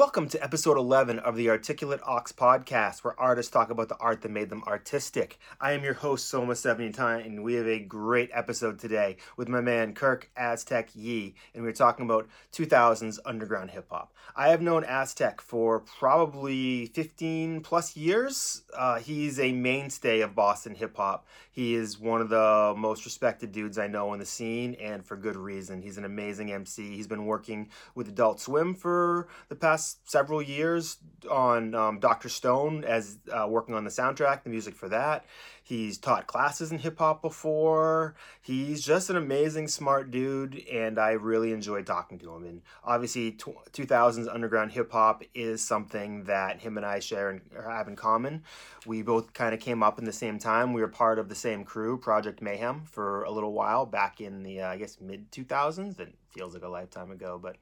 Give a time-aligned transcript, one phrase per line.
[0.00, 4.22] Welcome to episode 11 of the Articulate Ox podcast, where artists talk about the art
[4.22, 5.38] that made them artistic.
[5.60, 9.92] I am your host, Soma79, and we have a great episode today with my man
[9.92, 14.14] Kirk Aztech Yi, and we're talking about 2000s underground hip hop.
[14.34, 18.62] I have known Aztech for probably 15 plus years.
[18.74, 21.26] Uh, he's a mainstay of Boston hip hop.
[21.60, 25.14] He is one of the most respected dudes I know in the scene, and for
[25.14, 25.82] good reason.
[25.82, 26.96] He's an amazing MC.
[26.96, 30.96] He's been working with Adult Swim for the past several years
[31.30, 32.30] on um, Dr.
[32.30, 35.26] Stone as uh, working on the soundtrack, the music for that.
[35.70, 38.16] He's taught classes in hip hop before.
[38.42, 42.44] He's just an amazing, smart dude, and I really enjoy talking to him.
[42.44, 47.86] And obviously, 2000s underground hip hop is something that him and I share and have
[47.86, 48.42] in common.
[48.84, 50.72] We both kind of came up in the same time.
[50.72, 54.42] We were part of the same crew, Project Mayhem, for a little while back in
[54.42, 56.00] the, uh, I guess, mid 2000s.
[56.00, 57.56] It feels like a lifetime ago, but.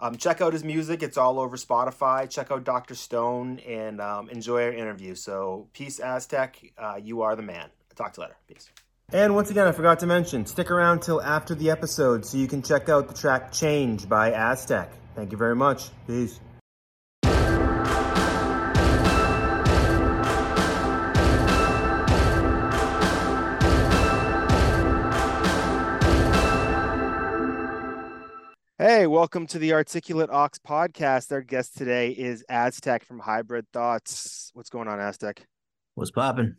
[0.00, 1.02] Um, check out his music.
[1.02, 2.30] It's all over Spotify.
[2.30, 2.94] Check out Dr.
[2.94, 5.14] Stone and um, enjoy our interview.
[5.16, 6.72] So, peace, Aztech.
[6.78, 7.68] Uh, you are the man.
[7.96, 8.36] talk to you later.
[8.46, 8.70] Peace.
[9.10, 12.46] And once again, I forgot to mention, stick around till after the episode so you
[12.46, 14.90] can check out the track Change by Aztech.
[15.16, 15.88] Thank you very much.
[16.06, 16.38] Peace.
[28.88, 31.30] Hey, welcome to the Articulate Ox podcast.
[31.30, 34.50] Our guest today is Aztech from Hybrid Thoughts.
[34.54, 35.40] What's going on, Aztech?
[35.94, 36.54] What's popping?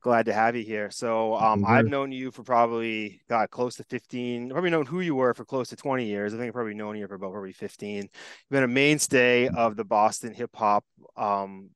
[0.00, 0.92] Glad to have you here.
[0.92, 5.16] So, um, I've known you for probably got close to 15, probably known who you
[5.16, 6.32] were for close to 20 years.
[6.32, 7.96] I think I've probably known you for about probably 15.
[7.96, 8.10] You've
[8.48, 10.84] been a mainstay of the Boston hip hop
[11.16, 11.70] um,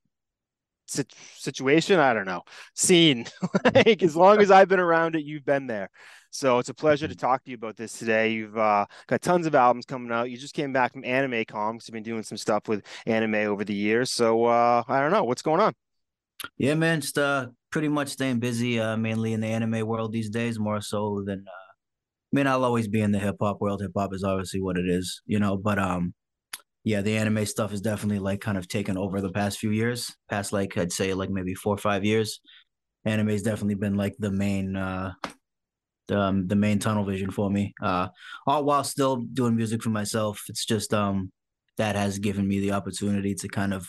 [0.86, 1.98] situation.
[1.98, 2.42] I don't know,
[2.76, 3.26] scene.
[3.74, 5.90] like as long as I've been around it, you've been there.
[6.30, 8.32] So it's a pleasure to talk to you about this today.
[8.32, 10.30] You've uh, got tons of albums coming out.
[10.30, 11.88] You just came back from Anime Comics.
[11.88, 14.12] You've been doing some stuff with anime over the years.
[14.12, 15.74] So uh, I don't know what's going on.
[16.56, 20.30] Yeah, man, just uh, pretty much staying busy, uh, mainly in the anime world these
[20.30, 21.44] days, more so than.
[21.46, 21.50] Uh,
[22.32, 23.82] I mean, I'll always be in the hip hop world.
[23.82, 25.56] Hip hop is obviously what it is, you know.
[25.56, 26.14] But um,
[26.84, 30.14] yeah, the anime stuff is definitely like kind of taken over the past few years.
[30.28, 32.40] Past like I'd say like maybe four or five years.
[33.04, 35.12] Anime has definitely been like the main uh
[36.10, 37.74] um, the main tunnel vision for me.
[37.82, 38.08] Uh,
[38.46, 40.42] all while still doing music for myself.
[40.48, 41.32] It's just um,
[41.78, 43.88] that has given me the opportunity to kind of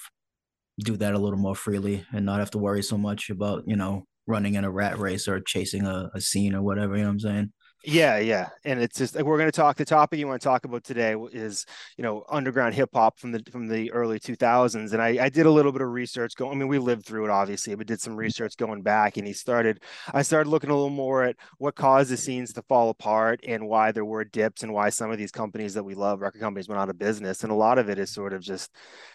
[0.80, 3.76] do that a little more freely and not have to worry so much about you
[3.76, 6.96] know running in a rat race or chasing a, a scene or whatever.
[6.96, 7.54] You know what I'm saying?
[7.84, 9.76] Yeah, yeah, and it's just like we're going to talk.
[9.76, 11.66] The topic you want to talk about today is
[11.98, 15.48] you know underground hip hop from the from the early 2000s, and I, I did
[15.48, 16.36] a little bit of research.
[16.36, 19.26] Going, I mean, we lived through it obviously, but did some research going back, and
[19.26, 19.82] he started.
[20.14, 23.68] I started looking a little more at what caused the scenes to fall apart and
[23.68, 26.70] why there were dips and why some of these companies that we love, record companies,
[26.70, 28.70] went out of business, and a lot of it is sort of just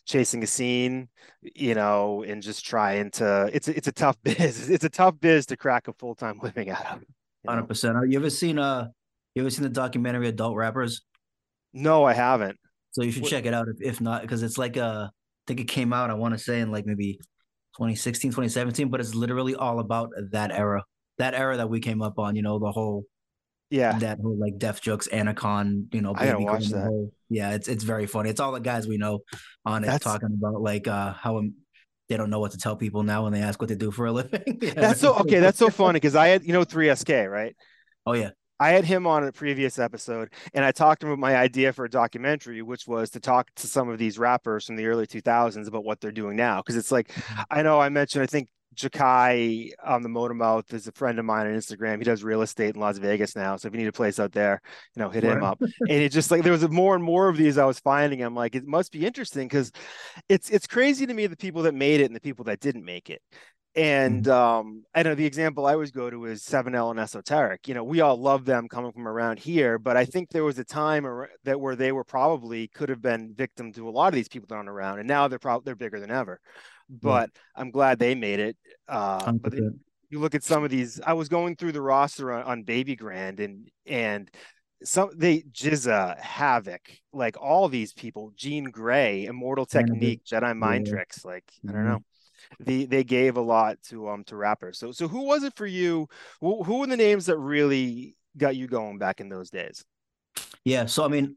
[0.06, 1.08] chasing a scene,
[1.40, 3.48] you know, and just trying to.
[3.52, 4.68] It's it's a tough biz.
[4.70, 7.15] It's a tough biz to crack a full time living out of.
[7.48, 7.96] Hundred percent.
[8.08, 8.88] You ever seen uh
[9.34, 11.02] you ever seen the documentary Adult Rappers?
[11.72, 12.56] No, I haven't.
[12.92, 13.30] So you should what?
[13.30, 16.10] check it out if, if not, because it's like uh I think it came out,
[16.10, 17.18] I want to say in like maybe
[17.76, 20.82] 2016, 2017, but it's literally all about that era.
[21.18, 23.04] That era that we came up on, you know, the whole
[23.70, 26.86] yeah, that whole like Def Jux, Anticon, you know, I gotta watch that.
[26.86, 28.30] Whole, yeah, it's it's very funny.
[28.30, 29.20] It's all the guys we know
[29.64, 30.04] on it That's...
[30.04, 31.42] talking about like uh how
[32.08, 34.06] they don't know what to tell people now when they ask what they do for
[34.06, 34.58] a living.
[34.60, 34.74] yeah.
[34.74, 35.40] That's so okay.
[35.40, 37.56] That's so funny because I had you know 3SK right.
[38.04, 38.30] Oh yeah.
[38.58, 41.74] I had him on a previous episode, and I talked to him about my idea
[41.74, 45.06] for a documentary, which was to talk to some of these rappers from the early
[45.06, 46.62] 2000s about what they're doing now.
[46.62, 47.42] Because it's like, mm-hmm.
[47.50, 51.46] I know I mentioned, I think Jakai on the Motormouth is a friend of mine
[51.46, 51.98] on Instagram.
[51.98, 53.56] He does real estate in Las Vegas now.
[53.56, 54.60] So if you need a place out there,
[54.94, 55.60] you know, hit him up.
[55.60, 58.22] and it just like there was more and more of these I was finding.
[58.22, 59.72] I'm like, it must be interesting because
[60.28, 62.84] it's it's crazy to me the people that made it and the people that didn't
[62.84, 63.22] make it.
[63.74, 64.32] And mm-hmm.
[64.32, 67.68] um, I know the example I always go to is 7L and Esoteric.
[67.68, 70.58] You know, we all love them coming from around here, but I think there was
[70.58, 71.06] a time
[71.44, 74.46] that where they were probably could have been victim to a lot of these people
[74.48, 76.40] that aren't around, and now they're probably they're bigger than ever
[76.88, 77.60] but yeah.
[77.60, 78.56] I'm glad they made it.
[78.88, 79.72] Uh, but it,
[80.10, 81.00] you look at some of these.
[81.04, 84.30] I was going through the roster on, on Babygrande and and
[84.84, 86.80] some they GZA Havoc,
[87.12, 90.92] like all these people, Jean Grae, Immortal Technique, Jedi Mind yeah.
[90.94, 91.24] Tricks.
[91.24, 91.70] Like mm-hmm.
[91.70, 91.92] I don't mm-hmm.
[91.92, 92.02] know.
[92.60, 94.78] The, they gave a lot to um to rappers.
[94.78, 96.06] So so who was it for you?
[96.40, 99.84] Who, who were the names that really got you going back in those days?
[100.64, 101.36] Yeah, so I mean,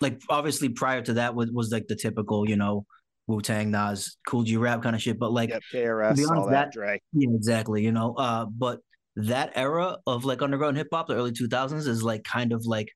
[0.00, 2.86] like obviously prior to that was was like the typical, you know,
[3.26, 5.18] Wu Tang, Nas, Kool G Rap kind of shit.
[5.18, 6.72] But like yep, KRS, honest, all that, that
[7.12, 7.82] Yeah, exactly.
[7.82, 8.80] You know, uh, but
[9.16, 12.64] that era of like underground hip hop, the early two thousands, is like kind of
[12.66, 12.88] like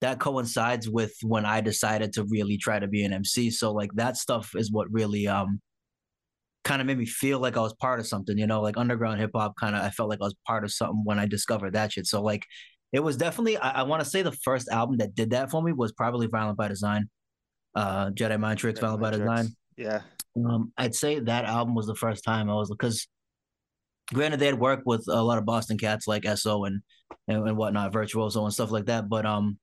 [0.00, 3.50] that coincides with when I decided to really try to be an MC.
[3.50, 5.60] So like that stuff is what really um
[6.64, 9.20] kind of made me feel like I was part of something, you know, like underground
[9.20, 11.74] hip hop kind of I felt like I was part of something when I discovered
[11.74, 12.06] that shit.
[12.06, 12.44] So like
[12.92, 15.62] it was definitely I, I want to say the first album that did that for
[15.62, 17.08] me was probably Violent by Design.
[17.74, 19.48] Uh Jedi Mind Tricks, Violent by Design.
[19.76, 20.02] Yeah.
[20.36, 23.06] Um I'd say that album was the first time I was because
[24.12, 26.82] granted they had worked with a lot of Boston cats like SO and
[27.28, 29.08] and, and whatnot, Virtuoso and stuff like that.
[29.08, 29.58] But um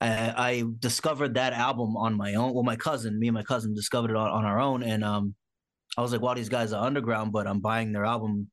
[0.00, 2.54] I, I discovered that album on my own.
[2.54, 4.82] Well, my cousin, me and my cousin discovered it on, on our own.
[4.82, 5.34] And um
[5.96, 8.48] I was like, wow, these guys are underground, but I'm buying their album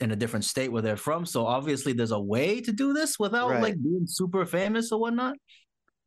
[0.00, 1.24] in a different state where they're from.
[1.24, 3.62] So obviously there's a way to do this without Right.
[3.62, 5.36] like being super famous or whatnot.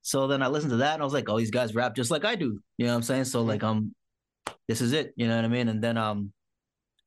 [0.05, 2.11] So then I listened to that and I was like, oh, these guys rap just
[2.11, 2.59] like I do.
[2.77, 3.25] You know what I'm saying?
[3.25, 3.95] So like um
[4.67, 5.13] this is it.
[5.15, 5.67] You know what I mean?
[5.67, 6.31] And then um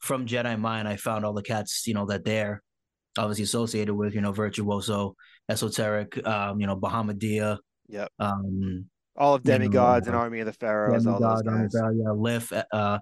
[0.01, 2.61] from Jedi Mind, I found all the cats, you know, that they're
[3.17, 5.15] obviously associated with, you know, Virtuoso,
[5.49, 7.59] Esoteric, um, you know, Bahamadia,
[7.89, 8.09] Yep.
[8.19, 8.87] um,
[9.17, 11.71] All of You know, Demigods and uh, Army of the Pharaohs, all those guys.
[11.73, 12.53] Yeah, Lift.
[12.53, 12.99] Uh,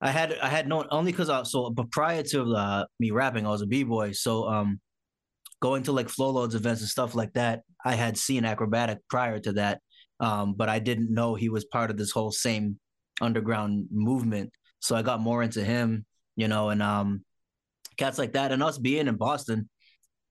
[0.00, 3.46] I had I had known only because I so but prior to uh, me rapping,
[3.46, 4.10] I was a b boy.
[4.10, 4.80] So um,
[5.62, 9.38] going to like flow loads events and stuff like that, I had seen Akrobatik prior
[9.46, 9.80] to that,
[10.20, 12.78] um, but I didn't know he was part of this whole same
[13.20, 14.50] underground movement.
[14.80, 16.04] So I got more into him,
[16.34, 17.24] you know, and um,
[17.96, 19.68] cats like that, and us being in Boston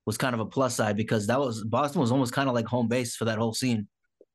[0.05, 2.65] was kind of a plus side because that was Boston was almost kind of like
[2.65, 3.87] home base for that whole scene.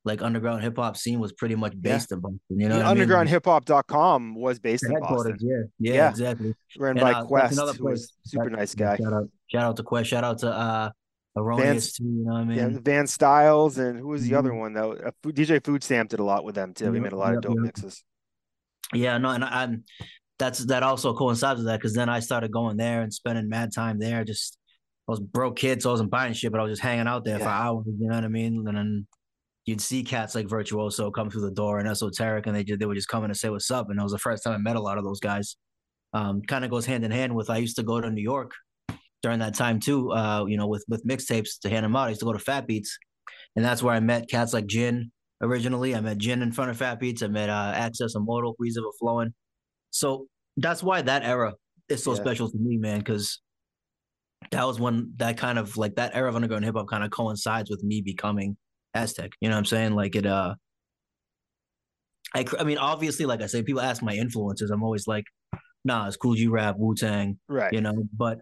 [0.06, 1.92] Like underground hip hop scene was pretty much Yeah.
[1.92, 2.40] based in Boston.
[2.50, 3.08] You know, And what I mean?
[3.08, 6.10] undergroundhiphop.com was based in Boston, yeah, yeah, Yeah.
[6.10, 6.54] exactly.
[6.78, 8.12] ran And, by uh, Quest, another place.
[8.24, 8.96] super That- nice guy.
[8.96, 10.10] Shout out, shout out to Quest.
[10.10, 10.90] Shout out to uh,
[11.36, 12.04] Erroneous too.
[12.04, 12.58] You know what I mean?
[12.58, 14.58] Yeah, Van Styles and who was the other Mhm.
[14.58, 14.96] one though?
[15.26, 16.86] DJ Food Stamp did a lot with them too.
[16.86, 17.62] He Yep, made a lot yep, of dope yep.
[17.64, 18.04] mixes.
[18.94, 19.84] Yeah, no, and I'm
[20.38, 23.72] that's that also coincides with that because then I started going there and spending mad
[23.74, 24.24] time there.
[24.24, 24.58] Just
[25.08, 27.24] I was broke kid, so I wasn't buying shit, but I was just hanging out
[27.24, 27.84] there for hours.
[27.86, 28.64] You know what I mean?
[28.66, 29.06] And then
[29.64, 32.86] you'd see cats like Virtuoso come through the door and Esoteric, and they just they
[32.86, 33.90] would just come in and say what's up.
[33.90, 35.56] And it was the first time I met a lot of those guys.
[36.12, 38.52] Um, kind of goes hand in hand with I used to go to New York
[39.26, 40.12] during that time too.
[40.12, 42.06] Uh, you know, with with mixtapes to hand them out.
[42.06, 42.96] I used to go to Fat Beats,
[43.56, 45.10] and that's where I met cats like Jin
[45.42, 45.96] originally.
[45.96, 47.22] I met Jin in front of Fat Beats.
[47.22, 49.32] I met uh, Access Immortal, Breeze Evahflowin.
[49.90, 51.54] So that's why that era
[51.88, 52.20] is so Yeah.
[52.20, 53.40] special to me, man, because
[54.52, 57.10] that was when that kind of like that era of underground hip hop kind of
[57.10, 58.56] coincides with me becoming
[58.94, 59.32] Aztech.
[59.40, 59.94] You know what I'm saying?
[59.96, 60.54] Like it uh
[62.34, 64.70] I I mean obviously like I say people ask my influences.
[64.70, 65.24] I'm always like,
[65.84, 67.72] nah, it's Kool G Rap, Wu Tang, Right.
[67.72, 67.94] you know.
[68.16, 68.38] But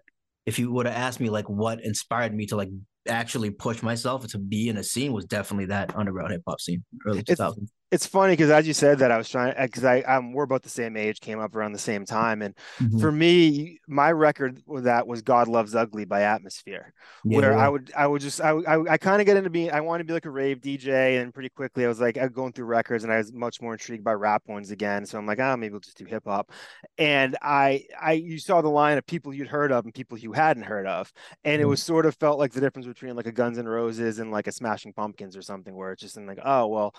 [0.46, 2.70] if you would have asked me like what inspired me to like
[3.08, 6.82] actually push myself to be in a scene was definitely that underground hip hop scene,
[7.06, 7.62] early It's- 2000s.
[7.62, 10.62] It's funny because as you said that, I was trying because I um, we're about
[10.62, 13.00] the same age, came up around the same time, and Mhm.
[13.00, 16.92] for me, my record with that was "God Loves Ugly" by Atmosphere.
[17.24, 17.56] Yeah, where.
[17.56, 20.04] I would I would just I I, I kind of get into being I wanted
[20.04, 22.52] to be like a rave DJ and pretty quickly I was like I was going
[22.52, 25.40] through records and I was much more intrigued by rap ones again so I'm like
[25.40, 26.50] ah maybe we'll just do hip hop
[26.98, 30.32] and I I you saw the line of people you'd heard of and people you
[30.32, 31.12] hadn't heard of
[31.44, 31.68] and it Mm.
[31.68, 34.46] was sort of felt like the difference between like a Guns N' Roses and like
[34.46, 36.94] a Smashing Pumpkins or something where it's just in like oh well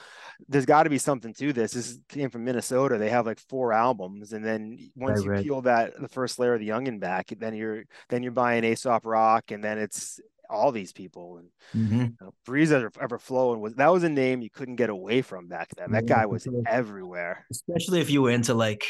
[0.50, 3.74] there's got to be something to this this came from Minnesota they have like four
[3.74, 5.44] albums and then once Right, you right.
[5.44, 9.06] peel that the first layer of the Youngin back then you're then you're buying Aesop
[9.06, 12.10] Rock and then it's all these people and Mhm.
[12.12, 15.22] you know, Breeze ever, ever flowing was that was a name you couldn't get away
[15.22, 15.92] from back then.
[15.92, 16.62] That Yeah, guy was sure.
[16.68, 17.46] everywhere.
[17.52, 18.86] especially if you were into like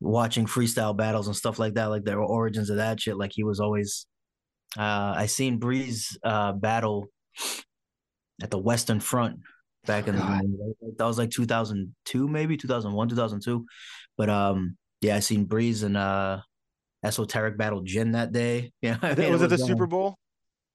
[0.00, 3.16] watching freestyle battles and stuff like that, like the origins of that shit.
[3.16, 4.06] Like he was always,
[4.76, 7.08] uh, I seen Breeze uh, battle
[8.42, 9.40] at the Western Front
[9.88, 10.92] back in the day.
[10.98, 13.66] That was like 2002, maybe 2001, 2002.
[14.16, 16.38] But um, yeah, I seen Breeze and uh,
[17.04, 18.70] Esoteric battle Jin that day.
[18.82, 20.16] Yeah, I mean, was it the uh, Super Bowl?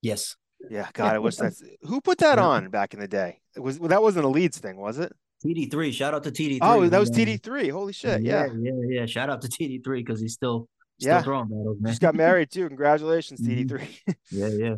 [0.02, 0.36] Yes,
[0.70, 2.46] Yeah, God, I wish that's who put that Yeah.
[2.46, 3.40] on back in the day.
[3.56, 5.14] It was well, that wasn't a leads thing, was it?
[5.46, 5.94] TD3.
[5.94, 6.60] Shout out to TD3.
[6.62, 7.28] Oh, that was man.
[7.28, 7.72] TD3.
[7.72, 8.22] Holy shit!
[8.22, 9.06] yeah, Yeah, yeah, yeah.
[9.06, 10.68] Shout out to TD3 because he's still
[11.00, 11.22] still Yeah.
[11.22, 11.92] throwing battles, man.
[11.92, 12.68] just got married too.
[12.74, 13.70] Congratulations, Mhm.
[13.70, 14.16] TD3.
[14.32, 14.76] yeah, yeah.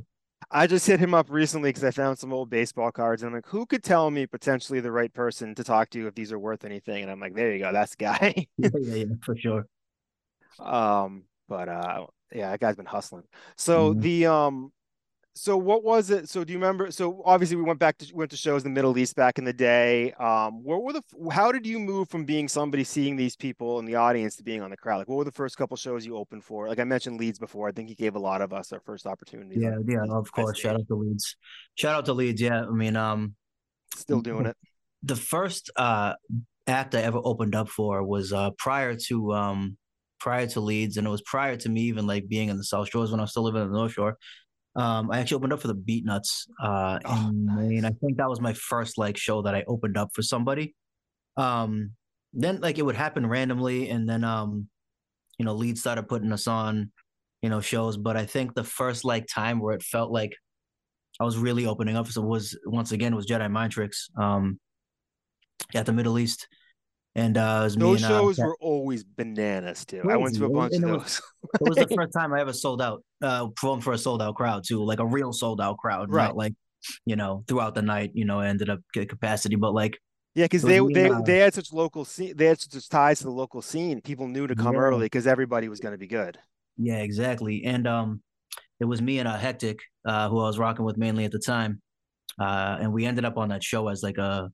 [0.52, 3.36] I just hit him up recently because I found some old baseball cards, and I'm
[3.36, 6.40] like, who could tell me potentially the right person to talk to if these are
[6.40, 7.04] worth anything?
[7.04, 8.48] And I'm like, there you go, that's the guy.
[8.58, 9.68] yeah, yeah, yeah, for sure.
[10.60, 13.24] Um, but uh yeah, that guy's been hustling.
[13.58, 14.02] So Mhm.
[14.02, 14.72] the um
[15.38, 16.30] so what was it?
[16.30, 16.92] So do you remember?
[16.92, 19.44] So obviously we went back to went to shows in the Middle East back in
[19.44, 20.14] the day.
[20.14, 23.86] Um, what were the how did you move from being somebody seeing these people in
[23.86, 25.00] the audience to being on the crowd?
[25.00, 26.70] Like what were the first couple shows you opened for?
[26.70, 27.68] Like I mentioned Leeds before.
[27.68, 29.58] I think he gave a lot of us our first opportunities.
[29.62, 30.58] Yeah, yeah, of course.
[30.58, 31.36] Shout out to Leeds.
[31.76, 32.40] Shout out to Leeds.
[32.42, 33.36] Yeah, I mean, um,
[33.98, 34.58] Still doing it.
[35.04, 36.14] the first uh
[36.68, 39.78] act I ever opened up for was uh prior to um
[40.20, 42.90] prior to Leeds, and it was prior to me even like being in the South
[42.90, 44.18] Shores when I was still living in the North Shore.
[44.76, 47.58] Um, I actually opened up for the Beatnuts uh, Oh, in nice.
[47.58, 47.86] Maine.
[47.86, 50.76] I think that was my first like show that I opened up for somebody.
[51.38, 51.92] Um,
[52.34, 54.68] then like it would happen randomly, and then um,
[55.38, 56.92] you know, lead started putting us on,
[57.42, 57.96] you know, shows.
[57.98, 60.36] But I think the first like time where it felt like
[61.20, 64.60] I was really opening up so was once again was Jedi Mind Tricks um,
[65.74, 66.48] at the Middle East,
[67.16, 70.02] and uh, it was me Those and uh, shows were always bananas too.
[70.10, 71.22] I went to a bunch of and it was- those.
[71.62, 74.36] it was the first time I ever sold out, uh, performed for a sold out
[74.36, 76.26] crowd too, like a real sold out crowd, Right.
[76.28, 76.54] not like,
[77.06, 79.98] you know, throughout the night, you know, I ended up get capacity, but like,
[80.36, 82.34] Yeah, because they they uh, they had such local scene.
[82.36, 84.02] They had such ties to the local scene.
[84.02, 84.82] People knew to come Yeah.
[84.82, 86.38] early because everybody was going to be good.
[86.78, 87.64] yeah, exactly.
[87.64, 88.22] And um,
[88.80, 91.40] it was me and uh, Hectic, uh, who I was rocking with mainly at the
[91.40, 91.82] time,
[92.40, 94.50] uh, and we ended up on that show as like a,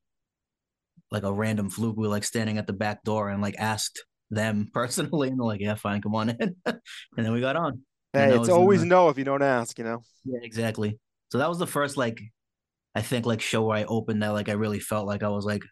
[1.12, 1.96] like a random fluke.
[1.96, 5.46] We were like standing at the back door and like asked them personally, and they're
[5.46, 6.80] like, "Yeah, fine, come on in," and
[7.16, 7.82] then we got on.
[8.14, 9.78] And Hey, it's always no if you don't ask.
[9.78, 10.02] You know.
[10.24, 10.98] Yeah, exactly.
[11.30, 12.20] So that was the first like
[12.94, 15.44] I think like show where I opened that like I really felt like I was
[15.44, 15.62] like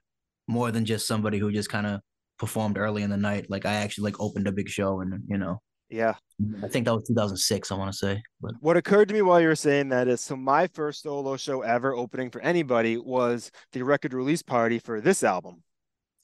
[0.47, 2.01] more than just somebody who just kind of
[2.39, 3.47] performed early in the night.
[3.49, 6.15] Like I actually like opened a big show and you know Yeah.
[6.63, 8.23] I think that was 2006 I want to say.
[8.41, 11.37] But What occurred to me while you were saying that is so my first solo
[11.37, 15.63] show ever opening for anybody was the record release party for this album.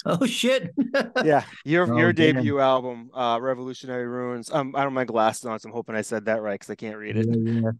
[0.07, 0.71] oh shit.
[1.25, 2.35] Yeah, your Oh, your damn.
[2.37, 4.51] debut album, uh, Revolutionary Ruins.
[4.51, 6.71] Um, I don't have my glasses on, so I'm hoping I said that right because
[6.71, 7.27] I can't read it.
[7.29, 7.71] Yeah, yeah.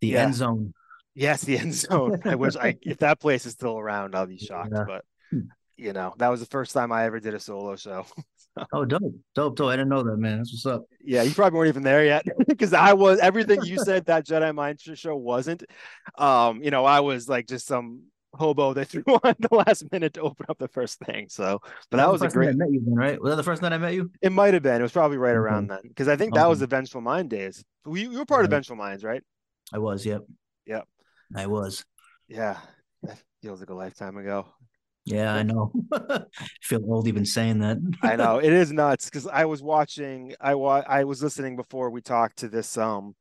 [0.00, 0.22] The Yeah.
[0.24, 0.74] end zone.
[1.14, 2.20] Yes, the end zone.
[2.24, 4.72] I wish I if that place is still around, I'll be shocked.
[4.72, 5.46] But Hmm.
[5.76, 8.04] you know, that was the first time I ever did a solo show.
[8.72, 9.02] Oh dope.
[9.34, 9.68] Dope, dope.
[9.70, 10.38] I didn't know that, man.
[10.38, 10.84] That's what's up.
[11.04, 14.54] Yeah, you probably weren't even there yet because I was everything you said that Jedi
[14.54, 15.64] Mind show wasn't.
[16.18, 18.04] Um, you know, I was like just some
[18.34, 21.28] hobo they threw on the last minute to open up the first thing.
[21.28, 22.54] So, but that the was a great.
[22.56, 23.20] Met you then, right?
[23.20, 24.10] Was that the first night I met you?
[24.20, 24.80] It might have been.
[24.80, 25.38] It was probably right Okay.
[25.38, 27.64] around then because I think that was the Vengeful Mind days.
[27.86, 28.56] We you were part of Right.
[28.56, 29.22] Vengeful Minds, right?
[29.72, 30.22] I was, yep.
[30.66, 30.86] Yep.
[31.34, 31.84] I was.
[32.28, 32.58] Yeah,
[33.02, 34.46] that feels like a lifetime ago.
[35.04, 35.72] Yeah, I know.
[36.62, 37.78] feel old even saying that.
[38.02, 40.34] I know it is nuts because I was watching.
[40.40, 43.14] I wa- I was listening before we talked to this um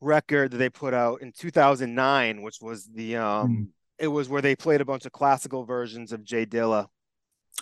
[0.00, 3.48] record that they put out in 2009, which was the um.
[3.48, 3.66] Mm.
[3.98, 6.86] It was where they played a bunch of classical versions of J Dilla,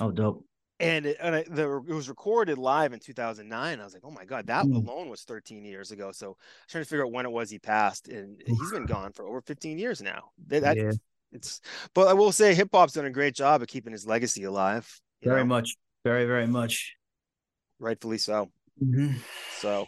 [0.01, 0.47] Oh dope.
[0.79, 3.79] and it, and it, the, it was recorded live in 2009.
[3.81, 4.77] I was like, oh my god, that Mm.
[4.77, 6.13] alone was 13 years ago.
[6.13, 6.37] So I was
[6.69, 9.43] trying to figure out when it was he passed, and he's been gone for over
[9.43, 10.31] 15 years now.
[10.47, 10.93] That, that- Yeah.
[11.33, 11.61] It's.
[11.95, 14.89] But I will say, hip hop's done a great job of keeping his legacy alive.
[15.23, 15.77] Very know, much.
[16.05, 16.95] Very, very much.
[17.79, 18.51] rightfully so.
[18.83, 19.17] Mhm.
[19.59, 19.87] So,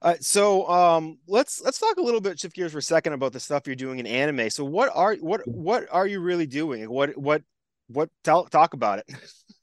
[0.00, 3.34] uh, so um, let's let's talk a little bit, shift gears for a second about
[3.34, 4.48] the stuff you're doing in anime.
[4.48, 6.88] So, what are what what are you really doing?
[6.88, 7.42] What what
[7.88, 8.08] what?
[8.24, 9.10] Tell, talk about it.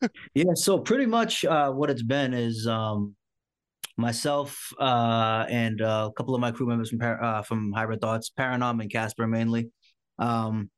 [0.36, 3.16] Yeah, so pretty much uh, what it's been is um,
[3.98, 8.00] myself uh, and uh, a couple of my crew members from Par- uh, from Hybrid
[8.00, 9.72] Thoughts, Paranom and Casper mainly.
[10.20, 10.70] Um,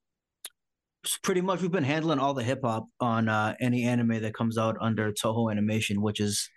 [1.18, 4.58] pretty much we've been handling all the hip hop on uh, any anime that comes
[4.58, 6.50] out under Toho Animation, which is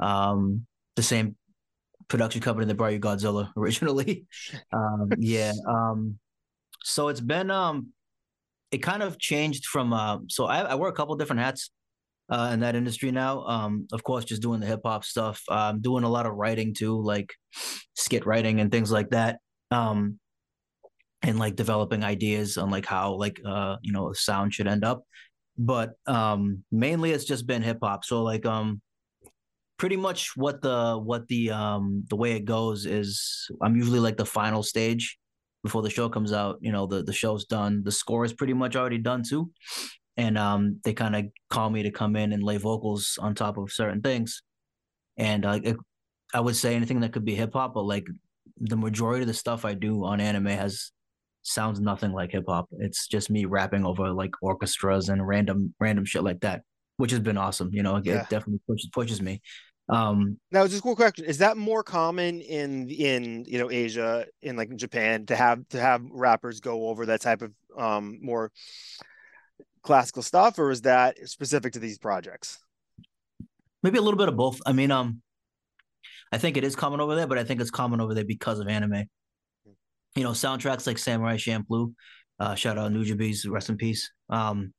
[0.00, 1.36] um, the same
[2.08, 4.26] production company that brought you Godzilla originally.
[4.72, 5.52] um, yeah.
[5.68, 6.18] Um,
[6.84, 7.88] so it's been um,
[8.70, 11.70] it kind of changed from uh, so I, I wear a couple different hats
[12.30, 13.44] uh, in that industry now.
[13.44, 15.42] Um, of course, just doing the hip hop stuff.
[15.48, 17.32] I'm doing a lot of writing too, like
[17.94, 19.38] skit writing and things like that.
[19.70, 20.18] Um,
[21.22, 25.02] and like developing ideas on like how like uh you know sound should end up.
[25.56, 28.04] But um, mainly it's just been hip hop.
[28.04, 28.80] So like um,
[29.76, 34.16] pretty much what the what the um the way it goes is I'm usually like
[34.16, 35.18] the final stage
[35.64, 36.58] before the show comes out.
[36.60, 37.82] You know the the show's done.
[37.84, 39.50] The score is pretty much already done too
[40.18, 43.56] and um, they kind of call me to come in and lay vocals on top
[43.56, 44.42] of certain things.
[45.16, 45.60] And uh,
[46.34, 48.04] I would say anything that could be hip hop, but like
[48.58, 50.90] the majority of the stuff I do on anime has
[51.48, 52.68] sounds nothing like hip hop.
[52.78, 56.62] It's just me rapping over like orchestras and random random shit like that,
[56.96, 57.70] which has been awesome.
[57.72, 58.22] You know, it, Yeah.
[58.22, 59.40] it definitely pushes pushes me.
[59.90, 64.26] Um, Now, just a cool question: Is that more common in in you know Asia,
[64.42, 68.52] in like Japan, to have to have rappers go over that type of um more
[69.82, 72.58] classical stuff, or is that specific to these projects?
[73.82, 74.60] maybe a little bit of both.
[74.66, 75.22] I mean, um,
[76.32, 78.58] I think it is common over there, but I think it's common over there because
[78.58, 79.04] of anime.
[80.18, 81.94] You know, soundtracks like Samurai Champloo,
[82.40, 84.10] uh, shout out Nujabes, rest in peace.
[84.28, 84.72] Um,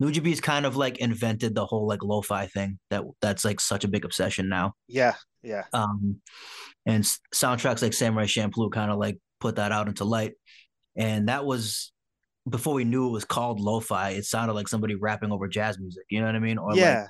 [0.00, 3.88] Nujabes kind of like invented the whole like lo-fi thing that that's like such a
[3.88, 4.74] big obsession now.
[4.86, 6.20] Yeah, yeah, Um,
[6.86, 10.34] and soundtracks like Samurai Champloo kind of like put that out into light,
[10.96, 11.92] and that was
[12.48, 14.10] before we knew it was called lo-fi.
[14.10, 16.04] It sounded like somebody rapping over jazz music.
[16.10, 16.58] You know what I mean?
[16.58, 17.06] Or like yeah.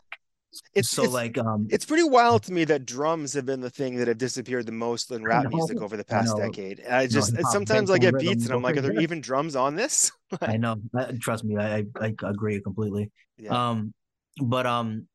[0.74, 3.70] It's so it's, like um it's pretty wild to me that drums have been the
[3.70, 6.44] thing that have disappeared the most in rap know, music over the past know.
[6.44, 6.82] decade.
[6.88, 9.74] I just hop sometimes I get beats and I'm like, are there even drums on
[9.74, 10.12] this?
[10.40, 10.76] I know.
[11.20, 13.10] Trust me, I, I I agree completely.
[13.36, 13.70] Yeah.
[13.70, 13.94] Um,
[14.40, 15.06] but um,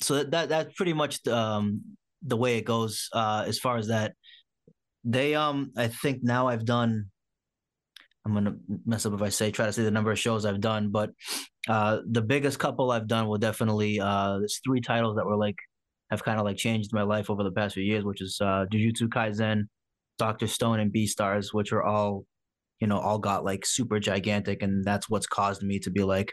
[0.00, 3.08] so that that's pretty much um the way it goes.
[3.12, 4.14] Uh, as far as that,
[5.04, 7.10] they um, I think now I've done.
[8.24, 10.60] I'm gonna mess up if I say try to say the number of shows I've
[10.60, 11.10] done, but
[11.68, 15.56] uh, the biggest couple I've done will definitely uh, there's three titles that were like
[16.10, 18.64] have kind of like changed my life over the past few years, which is uh,
[18.72, 19.64] Jujutsu Kaisen,
[20.18, 22.24] Doctor Stone, and Beastars, which are all,
[22.80, 26.32] you know, all got like super gigantic, and that's what's caused me to be like,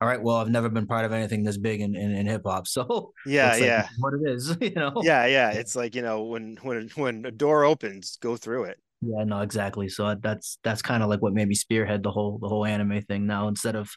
[0.00, 2.42] all right, well, I've never been part of anything this big in in, in hip
[2.44, 3.88] hop, so yeah, like yeah.
[3.98, 4.92] what it is, you know.
[5.02, 5.52] Yeah, yeah.
[5.52, 8.78] It's like, you know, when when when a door opens, go through it.
[9.00, 9.88] Yeah, no, exactly.
[9.88, 12.64] So uh, that's that's kind of like what made me spearhead the whole the whole
[12.64, 13.26] anime thing.
[13.26, 13.90] Now instead of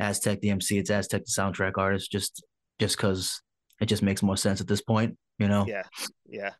[0.00, 2.44] Aztech the MC, it's Aztech the soundtrack artist, just
[2.78, 3.40] just because
[3.80, 5.64] it just makes more sense at this point, you know.
[5.66, 5.84] Yeah,
[6.28, 6.52] yeah.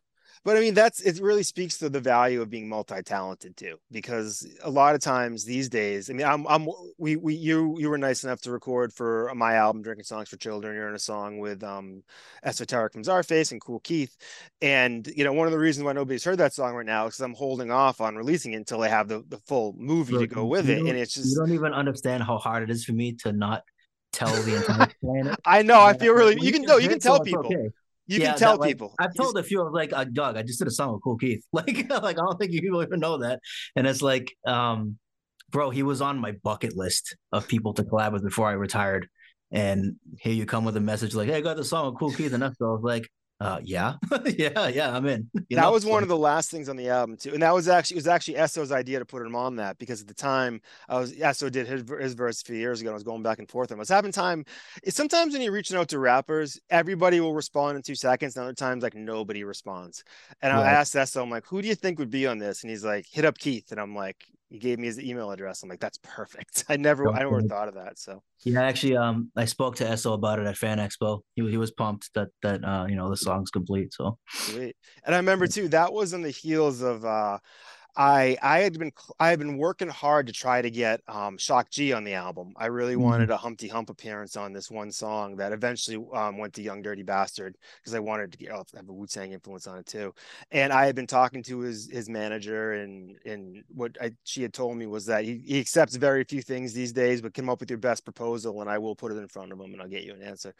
[0.47, 1.19] But I mean, that's it.
[1.19, 5.67] Really speaks to the value of being multi-talented too, because a lot of times these
[5.67, 9.29] days, I mean, I'm, I'm, we, we, you, you were nice enough to record for
[9.35, 10.73] my album, Drinking Songs for Children.
[10.73, 12.01] You're in a song with um,
[12.45, 14.15] Esoteric from Czarface and Kool Keith,
[14.61, 17.15] and you know, one of the reasons why nobody's heard that song right now is
[17.15, 20.27] because I'm holding off on releasing it until I have the, the full movie to
[20.27, 22.93] go with it, and it's just, You don't even understand how hard it is for
[22.93, 23.63] me to not
[24.13, 25.35] tell the entire planet.
[25.45, 25.81] I know.
[25.81, 26.37] I feel really.
[26.39, 26.77] You can no.
[26.77, 27.47] You can tell people.
[27.47, 27.69] okay.
[28.07, 28.95] You Yeah, can tell that, like, people.
[28.99, 31.17] I've told a few of like, uh, Doug, I just did a song with Kool
[31.17, 31.43] Keith.
[31.53, 33.39] Like, like I don't think you people even know that.
[33.75, 34.97] And it's like, um,
[35.49, 39.07] bro, he was on my bucket list of people to collab with before I retired.
[39.51, 42.11] And here you come with a message like, "Hey, I got the song with Kool
[42.11, 43.07] Keith," and that's I was like,
[43.39, 45.29] uh, yeah, yeah, yeah, I'm in.
[45.49, 45.71] You that know?
[45.71, 47.99] was one of the last things on the album too, and that was actually it
[47.99, 51.13] was actually Esso's idea to put him on that because at the time I was
[51.13, 52.89] Esso did his, his verse a few years ago.
[52.89, 53.69] and I was going back and forth.
[53.69, 54.43] And what's happened time
[54.83, 58.35] is sometimes when you're reaching out to rappers, everybody will respond in two seconds.
[58.35, 60.03] And other times like nobody responds.
[60.41, 62.63] And I asked Esso, I'm like, who do you think would be on this?
[62.63, 63.71] And he's like, hit up Keith.
[63.71, 65.61] And I'm like, he gave me his email address.
[65.61, 66.65] I'm like, that's perfect.
[66.69, 67.99] I never I never thought of that.
[67.99, 71.21] So Yeah, actually, um, I spoke to Esso about it at Fan Expo.
[71.35, 73.93] He he was pumped that that uh, you know, the song's complete.
[73.93, 74.75] So Sweet.
[75.05, 77.39] And I remember too, that was on the heels of uh
[77.99, 81.71] I I had been I had been working hard to try to get um Shock
[81.71, 82.53] G on the album.
[82.55, 83.01] I really Mhm.
[83.01, 86.83] wanted a Humpty Hump appearance on this one song that eventually um went to Young
[86.83, 90.13] Dirty Bastard because I wanted to get have a Wu Tang influence on it too.
[90.51, 94.53] And I had been talking to his his manager and and what I, she had
[94.53, 97.59] told me was that he, he accepts very few things these days, but come up
[97.59, 99.87] with your best proposal and I will put it in front of him and I'll
[99.87, 100.53] get you an answer.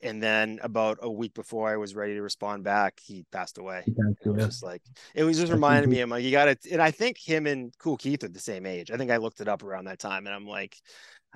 [0.00, 3.88] And then about a week before I was ready to respond back, he passed away.
[4.24, 4.82] It was just like
[5.14, 6.00] it was just reminding me.
[6.00, 8.90] I'm like, you got to, I think him and Kool Keith are the same age.
[8.90, 10.76] I think I looked it up around that time, and I'm like,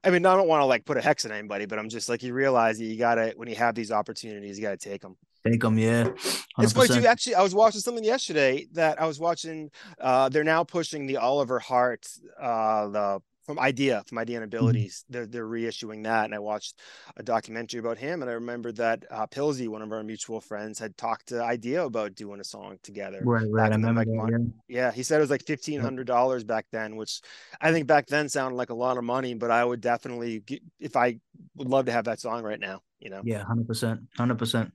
[0.04, 2.10] I mean, I don't want to like put a hex on anybody, but I'm just
[2.10, 4.88] like, you realize that you got to when you have these opportunities, you got to
[4.90, 5.16] take them.
[5.46, 6.10] take them, yeah.
[6.58, 7.06] It's funny too.
[7.06, 9.70] Actually, I was watching something yesterday that I was watching.
[9.98, 12.06] Uh, they're now pushing the Oliver Hart,
[12.38, 15.06] uh, the from Eyedea, from Eyedea and Abilities.
[15.08, 16.78] They're they're reissuing that, and I watched
[17.16, 20.78] a documentary about him, and I remember that uh, Pilsy, one of our mutual friends,
[20.78, 23.22] had talked to Eyedea about doing a song together.
[23.24, 23.72] Right, right.
[23.72, 24.80] I remember like, that, yeah.
[24.80, 27.22] Yeah, he said it was like fifteen hundred dollars back then, which
[27.58, 29.32] I think back then sounded like a lot of money.
[29.32, 31.18] But I would definitely, get, if I
[31.56, 33.22] would love to have that song right now, you know.
[33.24, 34.72] Yeah, hundred percent, hundred percent.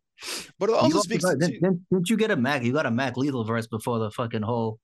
[0.57, 2.63] But it also speaks to, didn't, didn't you get a Mac?
[2.63, 4.79] You got a Mac Lethal verse before the fucking whole,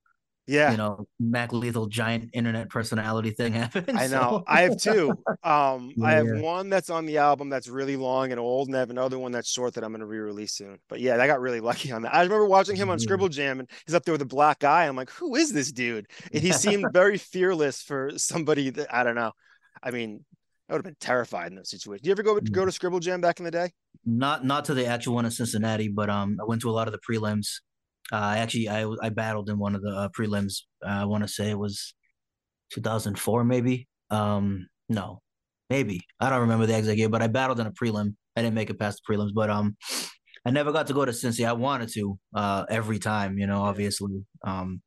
[0.50, 4.42] yeah, you know, Mac Lethal giant internet personality thing happens I know.
[4.42, 5.12] so- I have two.
[5.44, 8.80] Um, I have one that's on the album that's really long and old, and I
[8.80, 10.80] have another one that's short that I'm going to re-release soon.
[10.90, 12.14] But yeah, I got really lucky on that.
[12.16, 13.04] I remember watching him on Yeah.
[13.04, 14.86] Scribble Jam, and he's up there with a black guy.
[14.88, 16.08] I'm like, who is this dude?
[16.34, 19.32] And he seemed very fearless for somebody that I don't know.
[19.84, 20.26] I mean,
[20.68, 22.04] I would have been terrified in that situation.
[22.04, 22.52] Do you ever go Mm.
[22.52, 23.72] go to Scribble Jam back in the day?
[24.06, 26.88] not not to the actual one in Cincinnati, but um, I went to a lot
[26.88, 27.48] of the prelims.
[28.12, 30.64] Uh, I actually I I battled in one of the uh, prelims.
[30.86, 31.94] Uh, I want to say it was
[32.72, 33.88] 2004, maybe.
[34.10, 35.22] Um, no,
[35.70, 38.16] maybe I don't remember the exact year, but I battled in a prelim.
[38.36, 39.76] I didn't make it past the prelims, but um,
[40.46, 41.48] I never got to go to Cincy.
[41.48, 44.24] I wanted to uh every time, you know, obviously.
[44.44, 44.82] Um,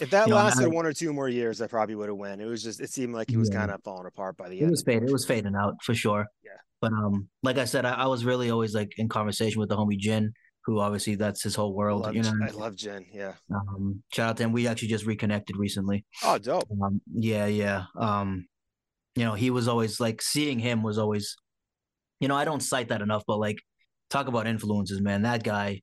[0.00, 2.16] If that You know, lasted I- one or two more years, I probably would have
[2.16, 2.40] won.
[2.40, 3.58] It was just it seemed like he was Yeah.
[3.58, 4.70] kind of falling apart by the it end.
[4.70, 5.08] was fading.
[5.08, 6.24] It was fading out for sure.
[6.44, 6.52] Yeah.
[6.80, 9.76] But um, like I said, I, I was really always like in conversation with the
[9.76, 10.32] homie Jin,
[10.68, 12.02] who obviously that's his whole I world.
[12.02, 13.06] love, you know, I love Jin.
[13.10, 13.32] Yeah.
[13.54, 14.52] um, shout out to him.
[14.52, 16.04] We actually just reconnected recently.
[16.22, 16.68] Oh, dope.
[16.82, 17.84] Um, yeah, yeah.
[17.98, 18.46] Um,
[19.16, 21.36] you know, he was always like seeing him was always,
[22.20, 23.56] you know, I don't cite that enough, but like
[24.10, 25.22] talk about influences, man.
[25.22, 25.80] That guy,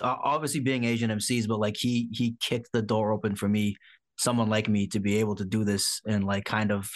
[0.00, 3.74] obviously being Asian MCs, but like he he kicked the door open for me,
[4.16, 6.88] someone like me, to be able to do this and like kind of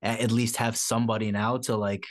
[0.00, 2.04] at least have somebody now to like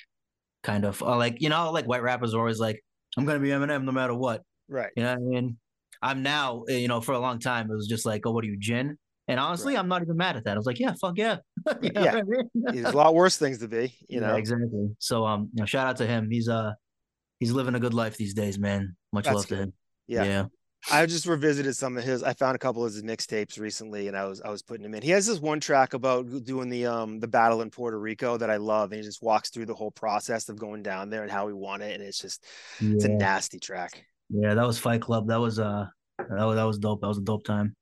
[0.61, 2.83] kind of uh, like you know like white rappers are always like
[3.17, 4.43] I'm gonna be Eminem no matter what.
[4.69, 4.91] Right.
[4.95, 5.57] You know what I mean?
[6.01, 8.43] I'm now eh, you know for a long time it was just like oh what
[8.43, 8.97] are you Jin?
[9.29, 9.79] And honestly, right.
[9.79, 10.53] I'm not even mad at that.
[10.53, 11.37] I was like, yeah, fuck yeah.
[11.81, 12.15] yeah.
[12.15, 12.49] I mean?
[12.53, 14.31] There's a lot worse things to be, you know.
[14.31, 14.95] Yeah, exactly.
[14.99, 16.29] So um, you know, shout out to him.
[16.31, 16.73] He's uh
[17.39, 18.95] he's living a good life these days, man.
[19.11, 19.55] Much That's love good.
[19.55, 19.73] to him.
[20.07, 20.23] Yeah.
[20.23, 20.43] Yeah.
[20.91, 22.23] I just revisited some of his.
[22.23, 24.93] I found a couple of his mixtapes recently, and I was I was putting him
[24.93, 25.01] in.
[25.01, 28.49] He has this one track about doing the um the battle in Puerto Rico that
[28.49, 31.31] I love, and he just walks through the whole process of going down there and
[31.31, 32.45] how he won it, and it's just
[32.79, 32.95] yeah.
[32.95, 34.05] it's a nasty track.
[34.29, 35.27] Yeah, that was Fight Club.
[35.27, 37.01] That was uh that was that was dope.
[37.01, 37.75] That was a dope time.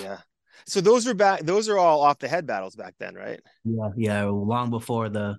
[0.00, 0.18] Yeah.
[0.66, 1.40] So those are back.
[1.40, 3.40] Those are all off the head battles back then, right?
[3.64, 4.24] Yeah, yeah.
[4.24, 5.36] Long before the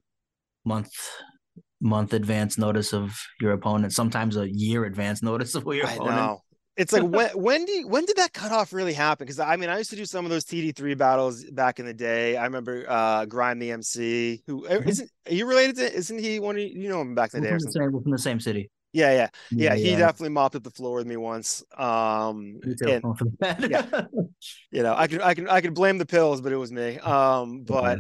[0.66, 0.92] month
[1.82, 3.94] month advance notice of your opponent.
[3.94, 6.16] Sometimes a year advance notice of your I opponent.
[6.16, 6.42] Know.
[6.78, 9.26] It's like when when do you, when did that cutoff really happen?
[9.26, 11.94] Because I mean, I used to do some of those TD3 battles back in the
[11.94, 12.38] day.
[12.38, 14.90] I remember uh Grime the MC, who uh, mm-hmm.
[14.90, 15.94] isn't are you related to?
[15.94, 16.56] Isn't he one?
[16.56, 17.54] Of, you know him back in the day?
[17.56, 17.92] Or something?
[17.92, 18.70] We're from the same city.
[18.94, 19.18] Yeah, yeah,
[19.52, 19.74] yeah.
[19.74, 19.98] yeah he yeah.
[19.98, 21.64] definitely mopped up the floor with me once.
[21.78, 23.04] Um, and,
[23.70, 24.06] yeah,
[24.72, 26.98] you know, I can, I can, I can blame the pills, but it was me.
[27.08, 28.00] Um, but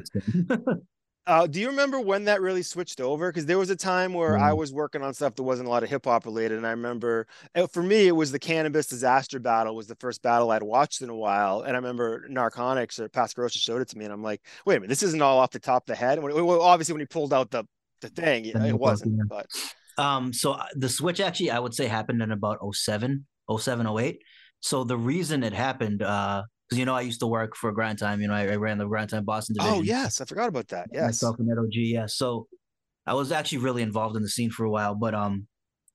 [1.28, 3.30] uh, do you remember when that really switched over?
[3.30, 4.42] Because there was a time where mm.
[4.42, 6.72] I was working on stuff that wasn't a lot of hip hop related, and I
[6.72, 10.64] remember uh, for me it was the Canibus Dizaster battle was the first battle I'd
[10.64, 14.14] watched in a while, and I remember Narcotics or Pascal showed it to me, and
[14.14, 16.24] I'm like, wait a minute, this isn't all off the top of the head.
[16.24, 17.66] When, well, obviously when he pulled out the
[18.02, 19.48] the thing, it wasn't, but.
[19.98, 23.26] Um, so uh, the switch actually, I would say, happened in about 07,
[23.58, 24.22] 07, 08.
[24.60, 28.00] So the reason it happened, uh, because you know I used to work for Grind
[28.00, 28.22] Time.
[28.22, 29.80] You know, I, I ran the Grind Time Boston oh, division.
[29.80, 30.88] Oh yes, I forgot about that.
[30.92, 31.74] Yes, myself and OG.
[31.74, 32.48] Yeah, so
[33.06, 34.96] I was actually really involved in the scene for a while.
[34.96, 35.48] But um,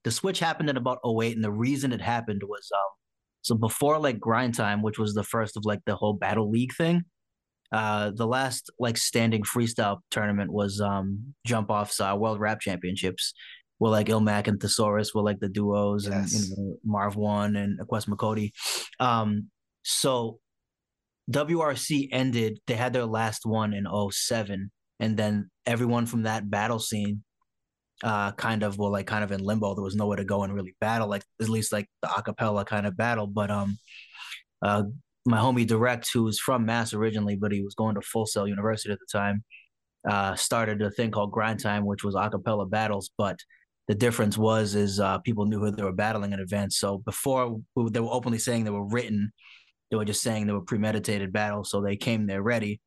[0.05, 2.91] the switch happened in about 08, and the reason it happened was um,
[3.43, 6.75] so before like Grind Time, which was the first of like the whole Battle League
[6.75, 7.03] thing.
[7.71, 13.35] Uh, the last like standing freestyle tournament was um Jump Off's uh, World Rap Championships,
[13.79, 16.35] where like Ilmac and Thesaurus were like the duos yes.
[16.35, 18.53] and you know, Marv One and Quest McCody.
[19.01, 19.49] Um,
[19.83, 20.39] so
[21.33, 24.71] WRC ended, they had their last one in 07.
[25.01, 27.23] And then everyone from that battle scene
[28.03, 29.75] uh kind of were like kind of in limbo.
[29.75, 32.87] There was nowhere to go and really battle, like at least like the acapella kind
[32.87, 33.27] of battle.
[33.27, 33.79] But um
[34.61, 34.85] uh
[35.25, 38.49] my homie Direct, who was from Mass originally, but he was going to Full Sail
[38.49, 39.45] University at the time,
[40.09, 43.11] uh, started a thing called Grind Time, which was acapella battles.
[43.17, 43.39] But
[43.89, 46.79] the difference was is uh, people knew who they were battling in advance.
[46.79, 49.33] So before they were openly saying they were written,
[49.93, 51.71] they were just saying they were premeditated battles.
[51.71, 52.81] So they came there ready.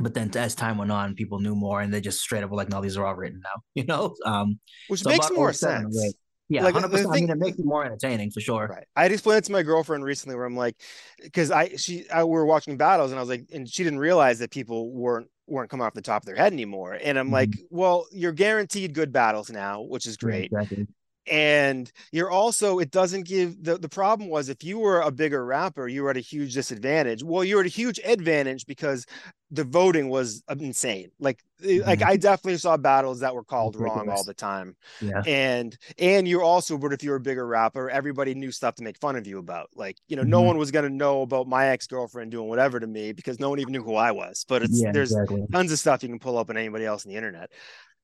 [0.00, 2.56] But then as time went on, people knew more, and they just straight up were
[2.56, 6.14] like, "No, these are all written now." You know, um, which so makes more sense.
[6.48, 6.90] Yeah, like, 100%.
[6.90, 8.66] Thing, I mean, it makes it more entertaining for sure.
[8.66, 8.86] Right.
[8.96, 10.76] I explained it to my girlfriend recently, where I'm like,
[11.22, 13.98] because I she I we were watching battles, and I was like, and she didn't
[13.98, 16.94] realize that people weren't weren't coming off the top of their head anymore.
[16.94, 17.34] And I'm mm-hmm.
[17.34, 20.46] like, well, you're guaranteed good battles now, which is great.
[20.46, 20.86] Exactly
[21.26, 25.44] and you're also it doesn't give the, the problem was if you were a bigger
[25.44, 27.22] rapper you were at a huge disadvantage.
[27.22, 29.06] Well you're at a huge advantage because
[29.50, 31.10] the voting was insane.
[31.18, 31.86] Like mm-hmm.
[31.86, 34.76] like i definitely saw battles that were called wrong all the time.
[35.00, 35.22] Yeah.
[35.26, 38.98] and and you're also but if you're a bigger rapper everybody knew stuff to make
[38.98, 39.70] fun of you about.
[39.74, 40.30] Like you know mm-hmm.
[40.30, 43.48] no one was going to know about my ex-girlfriend doing whatever to me because no
[43.48, 44.44] one even knew who i was.
[44.46, 45.46] But it's yeah, there's exactly.
[45.52, 47.50] tons of stuff you can pull up on anybody else on the internet.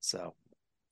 [0.00, 0.34] So.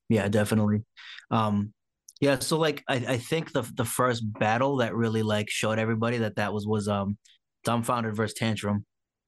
[0.09, 0.83] Yeah definitely.
[1.31, 1.73] Um
[2.19, 6.17] yeah, so like I, I think the the first battle that really like showed everybody
[6.17, 7.17] that that was was um
[7.65, 8.85] Dumbfoundead versus tantrum,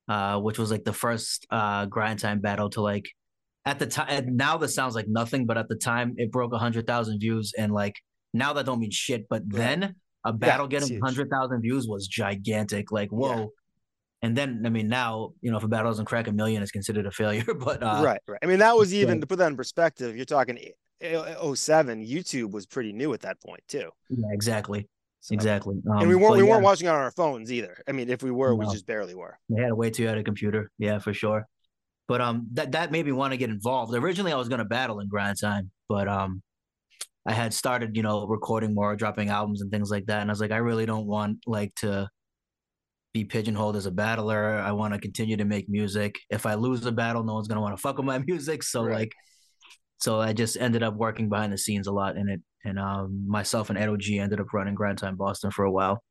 [0.10, 3.06] uh, which was like the first uh grind time battle to like
[3.66, 4.36] at the time.
[4.36, 7.54] Now this sounds like nothing, but at the time it broke a hundred thousand views,
[7.58, 7.96] and like
[8.34, 9.28] now that don't mean shit.
[9.30, 12.92] But then a battle yeah, getting hundred thousand views was gigantic.
[12.92, 13.40] Like whoa.
[13.40, 13.46] Yeah.
[14.24, 16.72] And then, I mean, now you know if a battle doesn't crack a million, it's
[16.72, 17.44] considered a failure.
[17.56, 18.40] But uh, right, right.
[18.44, 20.16] I mean, that was even to put that in perspective.
[20.16, 20.60] You're talking
[21.02, 23.90] 07 youtube was pretty new at that point too.
[24.10, 24.88] Yeah exactly.
[25.24, 25.76] So, exactly.
[25.90, 26.50] um, and we weren't we yeah.
[26.50, 27.78] weren't watching on our phones either.
[27.88, 28.56] I mean if we were no.
[28.56, 29.38] we just barely were.
[29.50, 30.72] We had to wait till you had a computer.
[30.78, 31.48] Yeah for sure.
[32.08, 33.94] But um that that made me want to get involved.
[33.94, 36.42] Originally i was going to battle in grind time but um
[37.26, 40.34] i had started you know recording more dropping albums and things like that and i
[40.34, 42.10] was like i really don't want like to
[43.14, 44.56] be pigeonholed as a battler.
[44.56, 46.16] I want to continue to make music.
[46.30, 48.64] If i lose a battle no one's going to want to fuck with my music
[48.64, 49.00] so right.
[49.00, 49.12] like
[50.02, 53.26] so I just ended up working behind the scenes a lot in it, and um,
[53.28, 54.18] myself and Ed O.G.
[54.18, 56.04] ended up running Grind Time Boston for a while.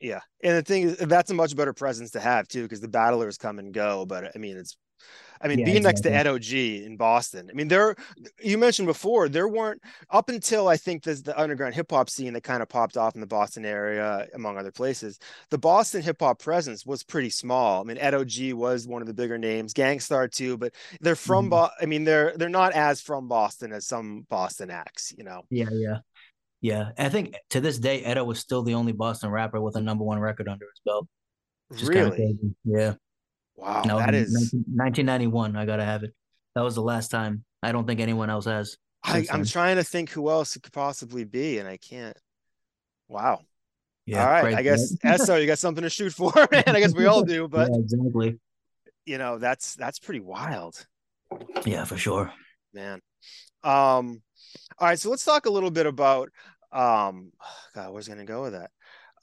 [0.00, 2.88] Yeah, and the thing is, that's a much better presence to have too, because the
[2.88, 4.06] battlers come and go.
[4.06, 4.76] But I mean, it's
[5.42, 6.10] I mean, yeah, being exactly.
[6.10, 6.84] next to Ed O.G.
[6.84, 7.48] in Boston.
[7.50, 7.96] I mean, there
[8.42, 12.34] you mentioned before there weren't up until I think there's the underground hip hop scene
[12.34, 15.18] that kind of popped off in the Boston area, among other places.
[15.48, 17.80] The Boston hip hop presence was pretty small.
[17.80, 18.52] I mean, Ed O.G.
[18.52, 21.46] was one of the bigger names, Gang Starr too, but they're from.
[21.46, 21.50] Mm-hmm.
[21.50, 25.14] Bo- I mean, they're they're not as from Boston as some Boston acts.
[25.16, 25.44] You know.
[25.48, 25.98] Yeah, yeah.
[26.62, 29.80] Yeah, I think to this day, Edo was still the only Boston rapper with a
[29.80, 31.08] number one record under his belt.
[31.82, 32.36] Really?
[32.64, 32.94] Yeah.
[33.60, 35.54] Wow, no, that is 1991.
[35.54, 36.14] I gotta have it.
[36.54, 37.44] That was the last time.
[37.62, 38.78] I don't think anyone else has.
[39.04, 42.16] I, am trying to think who else it could possibly be, and I can't.
[43.08, 43.40] Wow.
[44.06, 44.24] Yeah.
[44.24, 44.54] All right.
[44.54, 44.94] I guess
[45.24, 45.36] so.
[45.36, 46.64] You got something to shoot for, man.
[46.66, 48.38] I guess we all do, but yeah, exactly.
[49.04, 50.86] You know, that's that's pretty wild.
[51.64, 52.32] Yeah, for sure.
[52.72, 53.00] Man.
[53.62, 54.22] Um,
[54.78, 56.30] all right, so let's talk a little bit about
[56.72, 57.32] um
[57.74, 58.70] God, where's gonna go with that?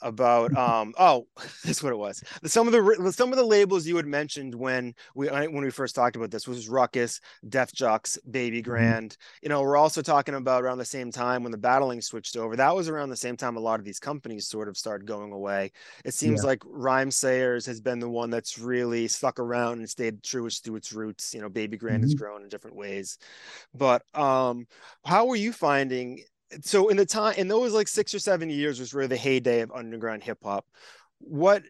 [0.02, 1.28] About um oh
[1.66, 4.94] that's what it was some of the some of the labels you had mentioned when
[5.16, 8.70] we when we first talked about this was Rawkus Def Jux Baby mm-hmm.
[8.70, 9.40] Grand mm-hmm.
[9.42, 12.56] you know we're also talking about around the same time when the battling switched over
[12.56, 15.32] that was around the same time a lot of these companies sort of started going
[15.32, 15.72] away
[16.06, 16.48] it seems yeah.
[16.48, 20.94] like Rhymesayers has been the one that's really stuck around and stayed truest to its
[20.94, 22.02] roots you know Babygrande mm-hmm.
[22.04, 23.18] has grown in different ways
[23.74, 24.68] but um
[25.04, 26.22] how were you finding
[26.62, 29.62] so in the time in those like six or seven years was really the heyday
[29.62, 30.66] of underground hip hop.
[31.20, 31.64] What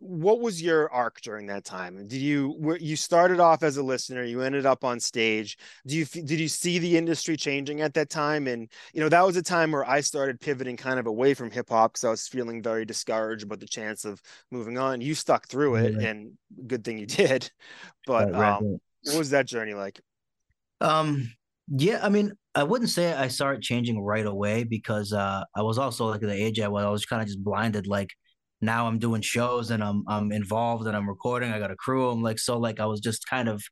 [0.00, 1.96] what was your arc during that time?
[2.06, 5.56] Did you were, you started off as a listener, you ended up on stage.
[5.86, 8.46] Do you did you see the industry changing at that time?
[8.46, 11.50] And you know that was a time where I started pivoting kind of away from
[11.50, 15.00] hip hop because I was feeling very discouraged about the chance of moving on.
[15.00, 16.32] You stuck through it, and
[16.66, 17.50] good thing you did.
[18.06, 18.80] But right, right, um, right.
[19.04, 20.00] what was that journey like?
[20.80, 21.32] Um,
[21.68, 25.78] yeah, I mean, I wouldn't say I started changing right away because uh, I was
[25.78, 27.86] also like the age I was, I was kind of just blinded.
[27.86, 28.10] Like
[28.60, 31.52] now I'm doing shows and I'm I'm involved and I'm recording.
[31.52, 32.08] I got a crew.
[32.10, 33.62] I'm like so like I was just kind of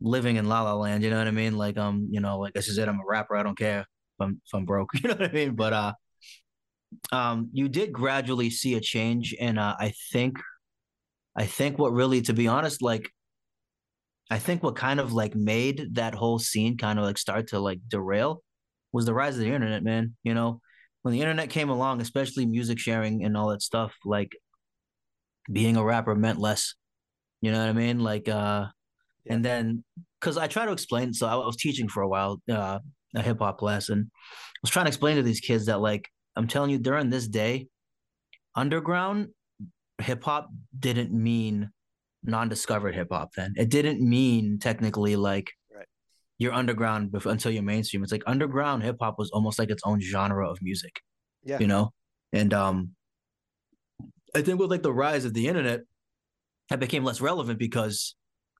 [0.00, 1.02] living in La La Land.
[1.02, 1.56] You know what I mean?
[1.56, 2.88] Like um, you know, like this is it.
[2.88, 3.36] I'm a rapper.
[3.36, 3.86] I don't care if
[4.20, 4.90] I'm if I'm broke.
[5.02, 5.54] You know what I mean?
[5.54, 5.92] But uh,
[7.10, 10.38] um, you did gradually see a change, and uh, I think,
[11.36, 13.10] I think what really, to be honest, like
[14.32, 17.60] I think what kind of like made that whole scene kind of like start to
[17.60, 18.42] like derail
[18.90, 20.16] was the rise of the internet, man.
[20.24, 20.62] You know,
[21.02, 24.32] when the internet came along, especially music sharing and all that stuff, like
[25.52, 26.76] being a rapper meant less.
[27.42, 28.00] You know what I mean?
[28.00, 28.68] Like, uh,
[29.26, 29.34] yeah.
[29.34, 29.84] and then
[30.18, 32.78] because I try to explain, so I was teaching for a while, uh,
[33.14, 36.08] a hip hop class, and I was trying to explain to these kids that, like,
[36.36, 37.68] I'm telling you, during this day,
[38.54, 39.28] underground
[39.98, 41.70] hip hop didn't mean
[42.24, 43.54] non-discovered hip hop then.
[43.56, 45.86] It didn't mean technically like right.
[46.38, 48.02] you're underground before, until you're mainstream.
[48.02, 51.00] It's like underground hip hop was almost like its own genre of music.
[51.42, 51.58] Yeah.
[51.58, 51.92] You know?
[52.32, 52.90] And um
[54.34, 55.80] I think with like the rise of the internet,
[56.70, 58.14] that became less relevant because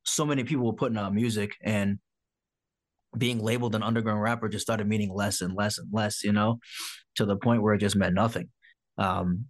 [0.04, 1.98] so many people were putting out music and
[3.16, 6.58] being labeled an underground rapper just started meaning less and less and less, you know,
[7.14, 8.48] to the point where it just meant nothing.
[8.98, 9.46] Um,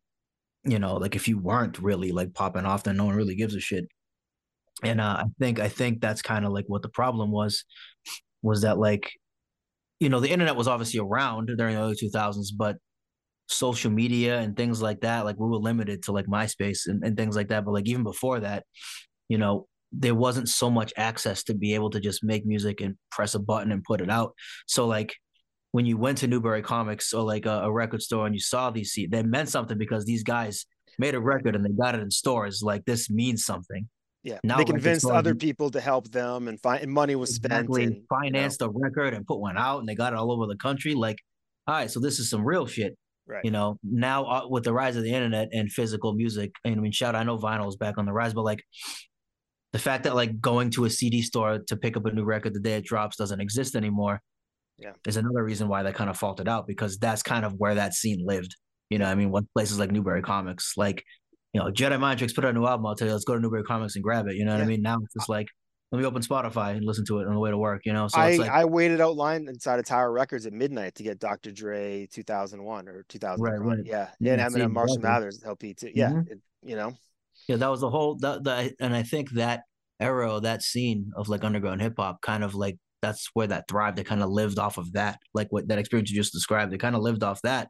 [0.64, 3.54] you know, like if you weren't really like popping off, then no one really gives
[3.54, 3.86] a shit
[4.82, 7.64] and uh, I think I think that's kind of like what the problem was,
[8.42, 9.10] was that like,
[10.00, 12.76] you know, the internet was obviously around during the early two thousands, but
[13.48, 17.16] social media and things like that, like we were limited to like MySpace and, and
[17.16, 17.64] things like that.
[17.64, 18.64] But like even before that,
[19.28, 22.96] you know, there wasn't so much access to be able to just make music and
[23.10, 24.32] press a button and put it out.
[24.66, 25.14] So like
[25.72, 28.70] when you went to Newbury Comics or like a, a record store and you saw
[28.70, 30.66] these, they meant something because these guys
[30.98, 32.62] made a record and they got it in stores.
[32.62, 33.88] Like this means something.
[34.22, 37.82] Yeah, now they convinced other people to help them, and, fi- and money was exactly.
[37.82, 37.96] spent.
[37.96, 38.72] And, financed you know.
[38.76, 40.94] a record and put one out, and they got it all over the country.
[40.94, 41.18] Like,
[41.66, 42.96] all right, so this is some real shit.
[43.26, 43.44] Right.
[43.44, 46.78] You know, now uh, with the rise of the internet and physical music, and I
[46.78, 48.62] mean, shout, I know vinyl is back on the rise, but like
[49.72, 52.54] the fact that like going to a CD store to pick up a new record
[52.54, 54.20] the day it drops doesn't exist anymore.
[54.78, 57.74] Yeah, is another reason why that kind of faltered out because that's kind of where
[57.74, 58.56] that scene lived.
[58.90, 61.04] You know, I mean, what places like Newbury Comics, like
[61.52, 62.86] you know, Jedi Mind Tricks put out a new album.
[62.86, 64.36] I'll tell you, let's go to Newbury Comics and grab it.
[64.36, 64.64] You know what yeah.
[64.64, 64.82] I mean?
[64.82, 65.48] Now it's just like,
[65.90, 67.82] let me open Spotify and listen to it on the way to work.
[67.84, 70.94] You know, so I like, I waited out line inside of Tower Records at midnight
[70.94, 71.52] to get Dr.
[71.52, 73.42] Dre 2001 or 2000.
[73.42, 73.78] Right, right.
[73.84, 75.90] Yeah, yeah, and Eminem, Marshall Mathers LP too.
[75.94, 76.32] Yeah, mm-hmm.
[76.32, 76.94] it, you know.
[77.46, 79.64] Yeah, that was the whole that the and I think that
[80.00, 83.98] era, that scene of like underground hip hop, kind of like that's where that thrived.
[83.98, 86.72] It kind of lived off of that, like what that experience you just described.
[86.72, 87.68] It kind of lived off that,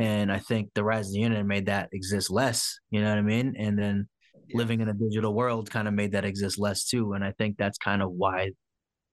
[0.00, 2.78] and I think the rise of the internet made that exist less.
[2.90, 3.54] You know what I mean?
[3.58, 4.08] And then
[4.48, 4.56] yeah.
[4.56, 7.12] living in a digital world kind of made that exist less too.
[7.12, 8.52] And I think that's kind of why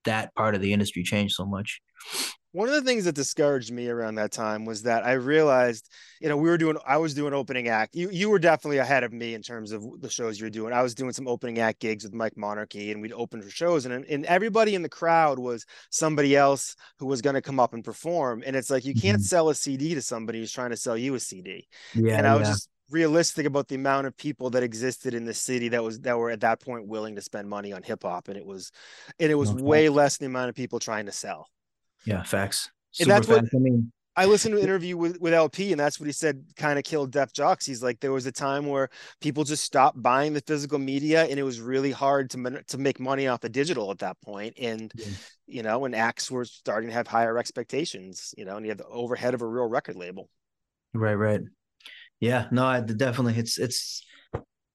[0.06, 1.82] that part of the industry changed so much.
[2.58, 6.28] One of the things that discouraged me around that time was that I realized, you
[6.28, 7.94] know, we were doing, I was doing opening act.
[7.94, 10.74] You you were definitely ahead of me in terms of the shows you're doing.
[10.74, 13.86] I was doing some opening act gigs with Mike Monarchy, and we'd open for shows,
[13.86, 17.76] and and everybody in the crowd was somebody else who was going to come up
[17.76, 18.42] and perform.
[18.44, 19.24] And it's like you can't mm-hmm.
[19.24, 21.68] sell a CD to somebody who's trying to sell you a CD.
[21.94, 22.54] Yeah, and I was yeah.
[22.54, 26.18] just realistic about the amount of people that existed in the city that was that
[26.18, 28.72] were at that point willing to spend money on hip hop, and it was,
[29.20, 29.62] and it was okay.
[29.62, 31.48] way less than the amount of people trying to sell.
[32.08, 32.72] Yeah, facts.
[32.92, 33.54] Super and that's facts.
[33.54, 33.92] what I mean.
[34.16, 36.84] I listened to an interview with, with El-P, and that's what he said kind of
[36.84, 37.64] killed Def Jux.
[37.68, 38.90] He's like, there was a time where
[39.22, 43.00] people just stopped buying the physical media, and it was really hard to to make
[43.00, 44.56] money off the digital at that point.
[44.60, 45.06] And yeah.
[45.46, 48.80] you know, when acts were starting to have higher expectations, you know, and you have
[48.80, 50.30] the overhead of a real record label.
[50.96, 51.42] Right, right.
[52.20, 54.04] Yeah, no, I definitely it's it's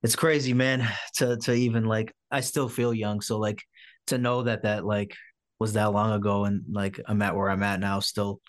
[0.04, 3.60] it's crazy, man, to to even like I still feel young, so like
[4.06, 5.16] to know that that like
[5.62, 8.40] was that long ago and like I'm at where I'm at now still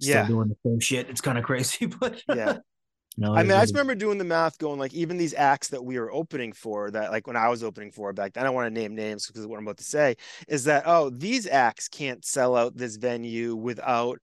[0.00, 0.26] still yeah.
[0.26, 1.08] doing the same shit.
[1.08, 2.58] It's kind of crazy, but yeah.
[3.16, 5.84] No, I mean, I just remember doing the math, going like, even these acts that
[5.84, 8.54] we were opening for, that like when I was opening for back then, I don't
[8.54, 10.14] want to name names because what I'm about to say
[10.48, 14.20] is that oh, these acts can't sell out this venue without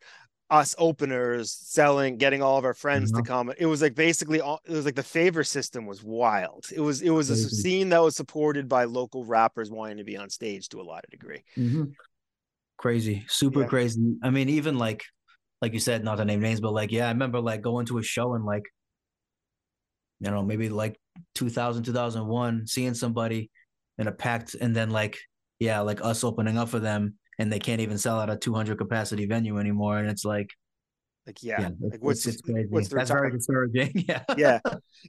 [0.50, 3.22] us openers selling getting all of our friends mm-hmm.
[3.22, 6.66] to come it was like basically all, it was like the favor system was wild
[6.74, 10.16] it was it was a scene that was supported by local rappers wanting to be
[10.16, 11.84] on stage to a lot of degree mm-hmm.
[12.78, 13.68] Crazy super yeah.
[13.68, 15.04] crazy i mean even like
[15.62, 17.98] like you said not to name names but like yeah i remember like going to
[17.98, 18.64] a show and like
[20.20, 21.00] you know maybe like
[21.36, 23.50] 2000 2001 seeing somebody
[23.98, 25.18] in a packed and then like
[25.60, 28.78] yeah like us opening up for them and they can't even sell out a 200
[28.78, 30.00] capacity venue anymore.
[30.00, 30.50] And it's like,
[31.28, 33.92] like yeah, yeah like what's it's, it's what's that's very discouraging.
[34.08, 34.60] yeah, yeah.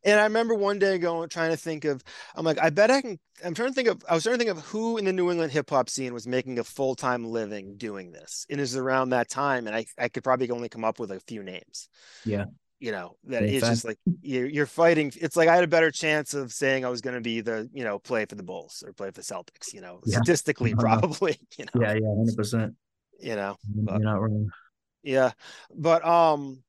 [0.05, 2.03] And I remember one day going trying to think of.
[2.35, 3.19] I'm like, I bet I can.
[3.45, 4.03] I'm trying to think of.
[4.09, 6.27] I was trying to think of who in the New England hip hop scene was
[6.27, 8.47] making a full time living doing this.
[8.51, 11.13] And it was around that time, and I I could probably only come up with
[11.13, 11.89] a few names.
[12.25, 12.47] Yeah
[12.81, 15.91] you know that it's just like you're, you're fighting it's like i had a better
[15.91, 18.85] chance of saying i was going to be the you know play for the bulls
[18.87, 20.17] or play for the celtics you know yeah.
[20.17, 21.01] statistically uh-huh.
[21.01, 22.75] probably you know yeah yeah 100%
[23.21, 24.49] you know but, you're not wrong
[25.03, 25.33] yeah
[25.75, 26.63] but um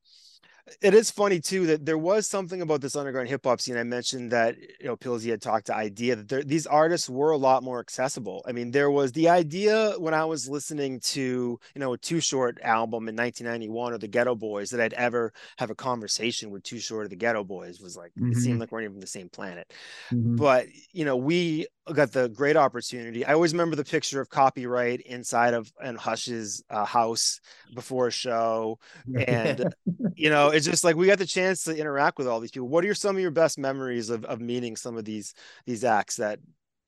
[0.81, 3.77] it is funny too that there was something about this underground hip hop scene.
[3.77, 7.31] I mentioned that you know Pillsy had talked to idea that there, these artists were
[7.31, 8.43] a lot more accessible.
[8.47, 12.19] I mean, there was the idea when I was listening to you know a Too
[12.19, 16.63] Short album in 1991 or the Geto Boys that I'd ever have a conversation with
[16.63, 18.31] Too Short or the Geto Boys was like mm-hmm.
[18.31, 19.73] it seemed like we're not even the same planet.
[20.11, 20.35] Mm-hmm.
[20.35, 23.25] But you know we got the great opportunity.
[23.25, 27.39] I always remember the picture of Copywrite inside of and Hush's uh, house
[27.73, 28.79] before a show,
[29.15, 29.73] and
[30.15, 32.67] you know, it's just like we got the chance to interact with all these people.
[32.67, 35.33] What are some of your best memories of of meeting some of these
[35.65, 36.39] these acts that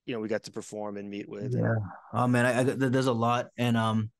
[0.06, 1.54] you know we got to perform and meet with?
[1.54, 1.76] Yeah,
[2.14, 4.12] oh man, I, I, there's a lot, and um,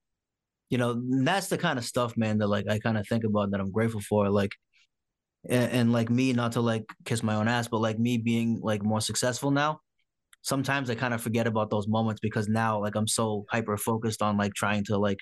[0.70, 3.52] you know, that's the kind of stuff, man, that like I kind of think about
[3.52, 4.52] that I'm grateful for, like.
[5.50, 8.60] And, and like me, not to like kiss my own ass, but like me being
[8.62, 9.80] like more successful now,
[10.42, 14.22] sometimes I kind of forget about those moments because now like I'm so hyper focused
[14.22, 15.20] on like trying to like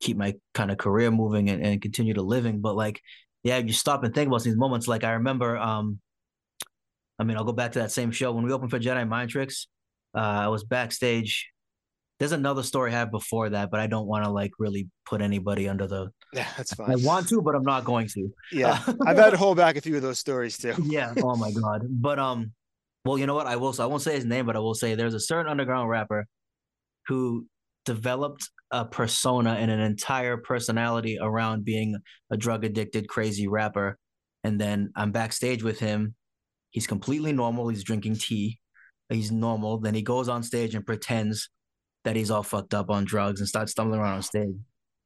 [0.00, 2.60] keep my kind of career moving and, and continue to living.
[2.60, 3.00] But like,
[3.42, 4.86] yeah, you stop and think about these moments.
[4.86, 5.98] Like I remember, um,
[7.18, 9.30] I mean, I'll go back to that same show when we opened for Jedi Mind
[9.30, 9.66] Tricks.
[10.16, 11.50] Uh, I was backstage.
[12.18, 15.20] There's another story I have before that, but I don't want to like really put
[15.22, 16.10] anybody under the.
[16.32, 16.92] Yeah, that's fine.
[16.92, 18.28] I want to, but I'm not going to.
[18.52, 20.74] Yeah, I've had to hold back a few of those stories too.
[20.84, 21.12] yeah.
[21.24, 21.82] Oh my god.
[21.90, 22.52] But um,
[23.04, 23.46] well, you know what?
[23.46, 23.72] I will.
[23.72, 26.26] So I won't say his name, but I will say there's a certain underground rapper
[27.06, 27.46] who
[27.86, 31.96] developed a persona and an entire personality around being
[32.30, 33.96] a drug addicted, crazy rapper.
[34.44, 36.14] And then I'm backstage with him.
[36.70, 37.68] He's completely normal.
[37.68, 38.58] He's drinking tea.
[39.08, 39.78] He's normal.
[39.78, 41.48] Then he goes on stage and pretends
[42.04, 44.54] that he's all fucked up on drugs and starts stumbling around on stage.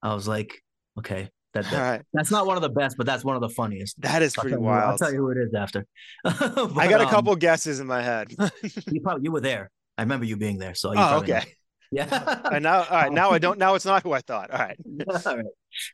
[0.02, 0.52] I was like,
[0.98, 2.02] okay, that, that right.
[2.12, 4.00] that's not one of the best, but that's one of the funniest.
[4.02, 4.82] That is pretty I'll wild.
[4.82, 5.86] You, I'll tell you who it is after.
[6.24, 8.34] but, I got a couple um, guesses in my head.
[8.90, 9.70] you probably you were there.
[9.96, 10.74] I remember you being there.
[10.74, 11.32] So oh, okay.
[11.32, 11.40] Know.
[11.92, 12.40] Yeah.
[12.50, 13.12] and now, all right.
[13.12, 13.56] Now I don't.
[13.56, 14.50] Now it's not who I thought.
[14.50, 14.76] All right.
[15.08, 15.44] all right.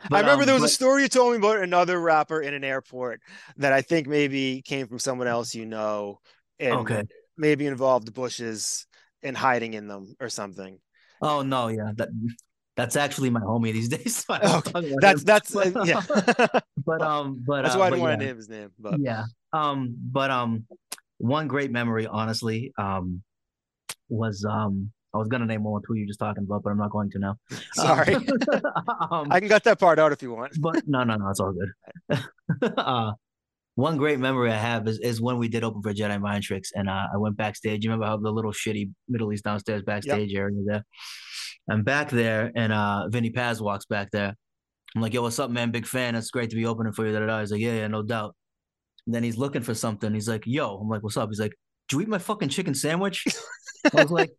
[0.09, 2.41] But, I remember um, there was but, a story you told me about another rapper
[2.41, 3.21] in an airport
[3.59, 6.21] that I think maybe came from someone else you know,
[6.59, 7.03] and okay.
[7.37, 8.87] maybe involved bushes
[9.23, 10.79] and hiding in them or something.
[11.21, 12.09] Oh no, yeah, that
[12.81, 14.25] that's actually my homie these days.
[14.25, 14.95] So okay.
[15.01, 16.01] That's that's uh, yeah.
[16.85, 18.71] but um, but that's why uh, I didn't want to name his name.
[18.79, 20.67] But yeah, um, but um,
[21.19, 23.23] one great memory, honestly, um,
[24.09, 26.79] was um, I was gonna name one who you were just talking about, but I'm
[26.79, 27.37] not going to now.
[27.75, 30.59] Sorry, um, I can cut that part out if you want.
[30.59, 32.25] but no, no, no, it's all good.
[32.79, 33.13] uh,
[33.75, 36.73] one great memory I have is, is when we did open for Jedi Mind Tricks,
[36.75, 37.85] and uh, I went backstage.
[37.85, 40.41] You remember how the little shitty Middle East downstairs backstage yep.
[40.41, 40.85] area there?
[41.71, 44.35] I'm back there, and uh, Vinnie Paz walks back there,
[44.95, 45.71] I'm like, yo, what's up, man?
[45.71, 46.15] Big fan.
[46.15, 47.13] It's great to be opening for you.
[47.13, 47.41] Da, da, da.
[47.41, 48.35] He's like, yeah, yeah, no doubt.
[49.07, 50.13] And then he's looking for something.
[50.13, 51.29] He's like, yo, I'm like, what's up?
[51.29, 51.55] He's like,
[51.89, 53.25] did you eat my fucking chicken sandwich?
[53.95, 54.31] I was like,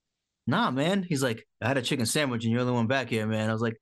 [0.46, 1.04] nah, man.
[1.08, 3.48] He's like, I had a chicken sandwich and you're the only one back here, man.
[3.48, 3.76] I was like,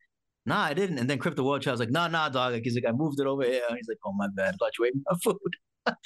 [0.45, 0.99] nah, I didn't.
[0.99, 2.53] And then Crypto Watch, I was like, nah, nah, dog.
[2.53, 3.63] Like, he's like, I moved it over here.
[3.71, 4.55] He's like, oh, my bad.
[4.55, 5.97] I thought you ate my food.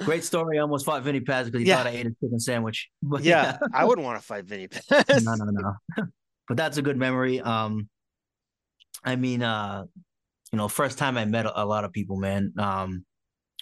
[0.04, 0.58] Great story.
[0.58, 1.76] I almost fought Vinnie Paz because he yeah.
[1.76, 2.88] thought I ate a chicken sandwich.
[3.02, 3.68] But, yeah, yeah.
[3.72, 5.24] I wouldn't want to fight Vinnie Paz.
[5.24, 6.06] no, no, no.
[6.50, 7.40] But that's a good memory.
[7.40, 7.88] Um,
[9.04, 9.84] I mean, uh,
[10.52, 12.52] you know, first time I met a, a lot of people, man.
[12.58, 13.04] Um,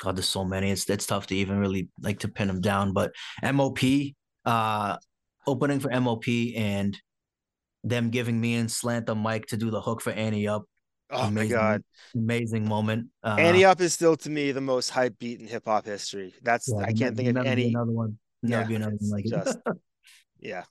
[0.01, 0.71] God, there's so many.
[0.71, 2.95] It's it's tough to even really like to pin them down.
[2.95, 3.13] But
[3.43, 3.81] MOP,
[4.47, 4.97] uh,
[5.47, 6.25] opening for MOP
[6.57, 6.97] and
[7.85, 10.65] them giving me and Slant the mic to do the hook for Ante Up.
[11.11, 11.83] Oh amazing, my god,
[12.15, 13.09] amazing moment.
[13.23, 16.33] Uh, Ante Up is still to me the most hype beat in hip hop history.
[16.43, 18.19] That's yeah, I can't think of any another one.
[18.43, 19.77] Never yeah, be another one like just, it.
[20.41, 20.65] yeah.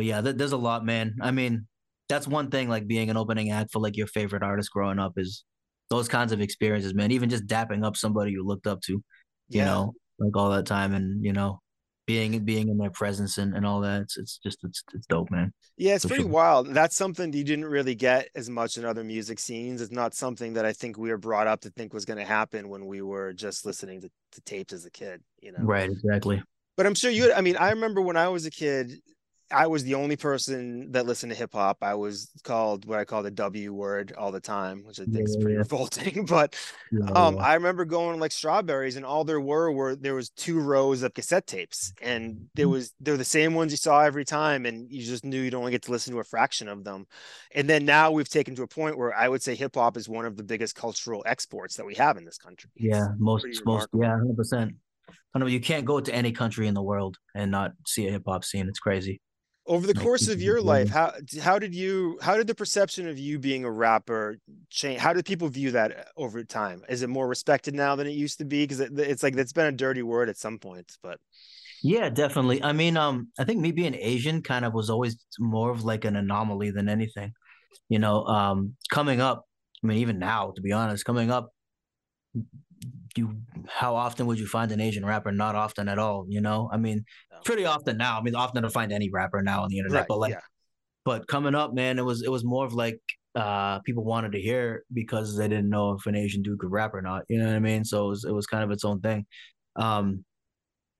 [0.00, 1.16] But yeah, th- there's a lot, man.
[1.20, 1.66] I mean,
[2.08, 5.18] that's one thing like being an opening act for like your favorite artist growing up
[5.18, 5.44] is
[5.90, 7.10] those kinds of experiences, man.
[7.10, 9.02] Even just dapping up somebody you looked up to, you
[9.50, 9.66] yeah.
[9.66, 11.60] know, like all that time and you know,
[12.06, 14.00] being being in their presence and, and all that.
[14.00, 15.52] It's it's just it's it's dope, man.
[15.76, 16.32] Yeah, it's For pretty sure.
[16.32, 16.72] wild.
[16.72, 19.82] That's something you didn't really get as much in other music scenes.
[19.82, 22.24] It's not something that I think we were brought up to think was going to
[22.24, 25.20] happen when we were just listening to, to tapes as a kid.
[25.42, 25.90] You know, right?
[25.90, 26.42] Exactly.
[26.78, 27.34] But I'm sure you.
[27.34, 28.94] I mean, I remember when I was a kid,
[29.52, 31.78] I was the only person that listened to hip hop.
[31.82, 35.16] I was called what I call the W word all the time, which I think
[35.16, 35.58] yeah, is pretty yeah.
[35.58, 36.26] revolting.
[36.30, 36.54] But
[36.92, 40.60] yeah, um, I remember going like strawberries, and all there were were there was two
[40.60, 42.72] rows of cassette tapes, and there mm-hmm.
[42.72, 45.72] was they're the same ones you saw every time, and you just knew you'd only
[45.72, 47.06] get to listen to a fraction of them.
[47.54, 50.08] And then now we've taken to a point where I would say hip hop is
[50.08, 52.70] one of the biggest cultural exports that we have in this country.
[52.76, 54.74] Yeah, it's most most yeah, hundred percent.
[55.34, 58.10] I know you can't go to any country in the world and not see a
[58.10, 58.68] hip hop scene.
[58.68, 59.20] It's crazy
[59.70, 63.18] over the course of your life how how did you how did the perception of
[63.18, 64.36] you being a rapper
[64.68, 66.82] change how did people view that uh, over time?
[66.88, 68.64] Is it more respected now than it used to be?
[68.64, 71.18] Because it, it's like it's been a dirty word at some points but
[71.82, 72.62] yeah definitely.
[72.62, 76.04] I mean um i think me being asian kind of was always more of like
[76.04, 77.32] an anomaly than anything
[77.88, 79.46] you know um coming up
[79.82, 81.52] i mean even now to be honest coming up
[83.16, 83.36] you
[83.68, 85.32] how often would you find an Asian rapper?
[85.32, 86.68] Not often at all, you know.
[86.72, 87.04] I mean,
[87.44, 88.18] pretty often now.
[88.18, 90.40] I mean, often to find any rapper now on the internet, right, but like, yeah.
[91.04, 93.00] but coming up, man, it was it was more of like
[93.34, 96.94] uh people wanted to hear because they didn't know if an Asian dude could rap
[96.94, 97.22] or not.
[97.28, 97.84] You know what I mean?
[97.84, 99.26] So it was it was kind of its own thing.
[99.76, 100.24] Um,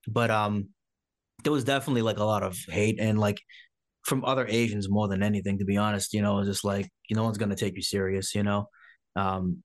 [0.08, 0.68] but um,
[1.44, 3.40] there was definitely like a lot of hate and like
[4.04, 6.14] from other Asians more than anything, to be honest.
[6.14, 8.34] You know, just like you no one's gonna take you serious.
[8.34, 8.68] You know,
[9.16, 9.62] um,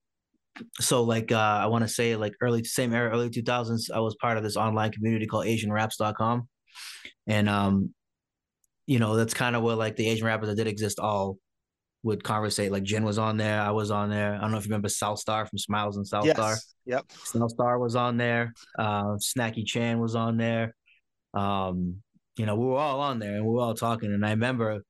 [0.80, 4.14] so like uh, I want to say like early same era early 2000s I was
[4.20, 6.48] part of this online community called asianraps.com
[7.26, 7.94] and um
[8.86, 11.38] you know that's kind of where like the Asian rappers that did exist all
[12.02, 12.70] would conversate.
[12.70, 14.34] Like Jin was on there I was on there.
[14.34, 16.36] I don't know if you remember South Star from Smiles and South yes.
[16.36, 17.04] Star yep.
[17.24, 18.52] South Star was on there.
[18.78, 20.74] Uh Snacky Chan was on there.
[21.34, 21.96] Um
[22.36, 24.12] you know we were all on there and we were all talking.
[24.12, 24.82] And I remember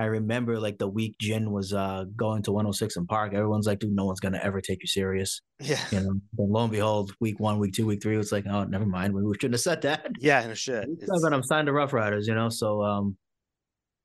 [0.00, 3.80] I remember like the week Jin was uh going to 106 & Park, everyone's like,
[3.80, 5.42] dude, no one's gonna ever take you serious.
[5.60, 5.78] Yeah.
[5.92, 8.64] You know, but lo and behold, week one, week two, week three, it's like, oh,
[8.64, 9.14] never mind.
[9.14, 10.06] We shouldn't have said that.
[10.18, 10.88] Yeah, no shit.
[11.06, 12.48] But I'm signed to Ruff Ryders, you know.
[12.48, 13.18] So um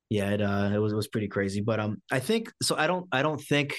[0.09, 1.61] yeah, it uh it was it was pretty crazy.
[1.61, 3.73] But um I think so I don't I don't think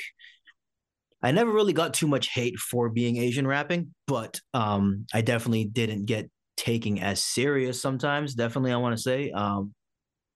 [1.22, 5.66] I never really got too much hate for being Asian rapping, but um I definitely
[5.66, 8.34] didn't get taking as serious sometimes.
[8.34, 9.32] Definitely I want to say.
[9.32, 9.74] Um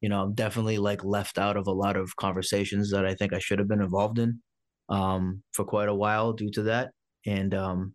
[0.01, 3.33] you know, I'm definitely like left out of a lot of conversations that I think
[3.33, 4.41] I should have been involved in
[4.89, 6.91] um, for quite a while due to that.
[7.27, 7.95] And um,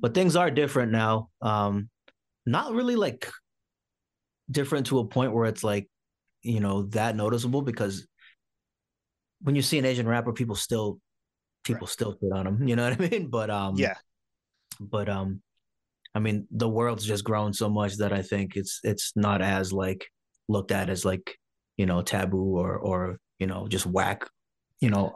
[0.00, 1.28] but things are different now.
[1.42, 1.88] Um,
[2.46, 3.28] not really like
[4.50, 5.88] different to a point where it's like,
[6.42, 8.06] you know, that noticeable because
[9.42, 10.98] when you see an Asian rapper, people still
[11.64, 11.92] people right.
[11.92, 12.68] still put on them.
[12.68, 13.28] You know what I mean?
[13.28, 13.94] But um, yeah.
[14.78, 15.42] But um,
[16.14, 19.72] I mean, the world's just grown so much that I think it's it's not as
[19.72, 20.06] like
[20.48, 21.36] looked at as like
[21.80, 24.28] you know taboo or or you know just whack
[24.80, 25.14] you know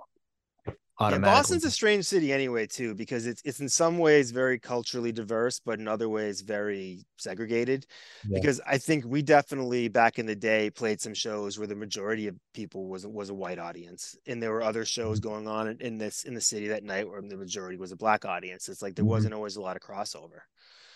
[1.00, 5.12] yeah, Boston's a strange city anyway too because it's it's in some ways very culturally
[5.12, 7.84] diverse but in other ways very segregated
[8.26, 8.38] yeah.
[8.40, 12.28] because I think we definitely back in the day played some shows where the majority
[12.28, 15.28] of people was was a white audience and there were other shows mm-hmm.
[15.28, 18.24] going on in this in the city that night where the majority was a black
[18.24, 19.10] audience it's like there mm-hmm.
[19.10, 20.40] wasn't always a lot of crossover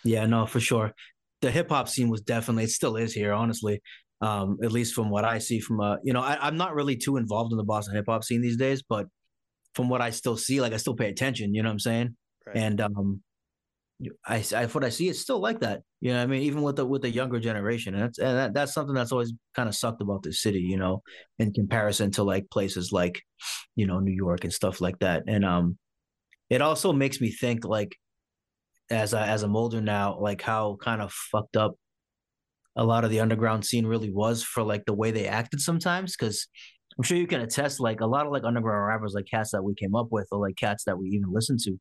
[0.03, 0.95] yeah no for sure
[1.43, 3.83] the hip hop scene was definitely it still is here honestly
[4.21, 6.97] um, at least from what I see from uh, you know, I, I'm not really
[6.97, 9.07] too involved in the Boston hip hop scene these days, but
[9.75, 12.17] from what I still see, like I still pay attention, you know what I'm saying?
[12.47, 12.57] Right.
[12.57, 13.23] And um,
[14.27, 15.83] I, I what I see it's still like that.
[16.01, 18.55] You know, I mean, even with the with the younger generation, and that's and that,
[18.55, 20.61] that's something that's always kind of sucked about the city.
[20.61, 21.03] You know,
[21.39, 23.21] in comparison to like places like,
[23.75, 25.25] you know, New York and stuff like that.
[25.27, 25.79] And um,
[26.49, 27.97] it also makes me think like,
[28.91, 31.75] as I as I'm older now, like how kind of fucked up
[32.79, 36.17] a lot of the underground scene really was for like the way they acted sometimes.
[36.17, 36.47] Because
[36.97, 39.63] I'm sure you can attest, like a lot of like underground rappers, like cats that
[39.63, 41.77] we came up with, or like cats that we even listened to,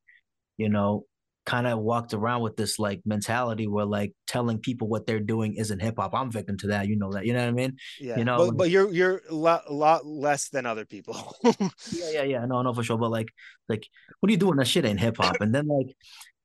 [0.57, 1.05] you know,
[1.45, 5.53] kind of walked around with this like mentality where like telling people what they're doing
[5.55, 6.13] isn't hip hop.
[6.13, 6.87] I'm victim to that.
[6.87, 7.25] You know that.
[7.25, 7.77] You know what I mean?
[8.01, 8.17] Yeah.
[8.17, 11.35] You know, but, but you're you're a lot, lot less than other people.
[11.43, 12.45] yeah, yeah, yeah.
[12.45, 12.97] No, no, for sure.
[12.97, 13.29] But like,
[13.69, 13.87] like,
[14.19, 14.57] what are you doing?
[14.57, 15.37] That shit ain't hip hop.
[15.41, 15.95] And then like,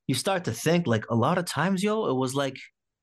[0.05, 2.57] you start to think like a lot of times, yo, it was like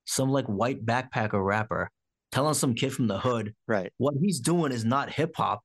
[0.05, 1.89] some like white backpacker rapper
[2.31, 3.91] telling some kid from the hood, right?
[3.97, 5.61] What he's doing is not hip hop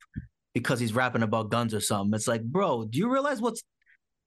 [0.55, 2.15] because he's rapping about guns or something.
[2.15, 3.63] It's like, bro, do you realize what's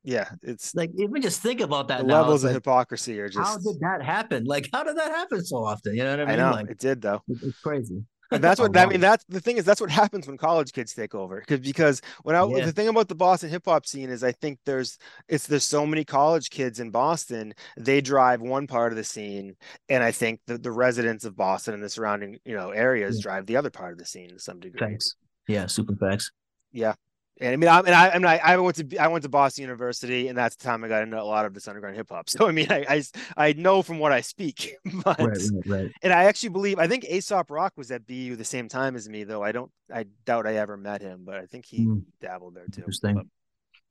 [0.03, 2.05] yeah, it's like even just think about that.
[2.05, 3.45] Now, levels of like, hypocrisy are just.
[3.45, 4.45] How did that happen?
[4.45, 5.93] Like, how did that happen so often?
[5.93, 6.39] You know what I mean?
[6.39, 7.21] I know like, it did though.
[7.27, 8.03] It's crazy.
[8.31, 8.99] And that's what I mean.
[8.99, 11.39] That's the thing is that's what happens when college kids take over.
[11.39, 12.65] Because because when I yeah.
[12.65, 15.85] the thing about the Boston hip hop scene is I think there's it's there's so
[15.85, 17.53] many college kids in Boston.
[17.77, 19.55] They drive one part of the scene,
[19.89, 23.23] and I think the the residents of Boston and the surrounding you know areas yeah.
[23.23, 24.79] drive the other part of the scene to some degree.
[24.79, 25.15] Thanks.
[25.47, 26.31] Yeah, super facts.
[26.71, 26.93] Yeah,
[27.39, 29.29] and I mean, I, and I, I mean, I, I, went to I went to
[29.29, 32.09] Boston University, and that's the time I got into a lot of this underground hip
[32.09, 32.29] hop.
[32.39, 33.03] So I mean, I, I,
[33.37, 35.91] I know from what I speak, but right, right, right.
[36.01, 39.07] and I actually believe I think Aesop Rock was at BU the same time as
[39.07, 42.03] me, though I don't I doubt I ever met him, but I think he mm.
[42.21, 42.81] dabbled there too.
[42.81, 43.15] Interesting.
[43.15, 43.25] But,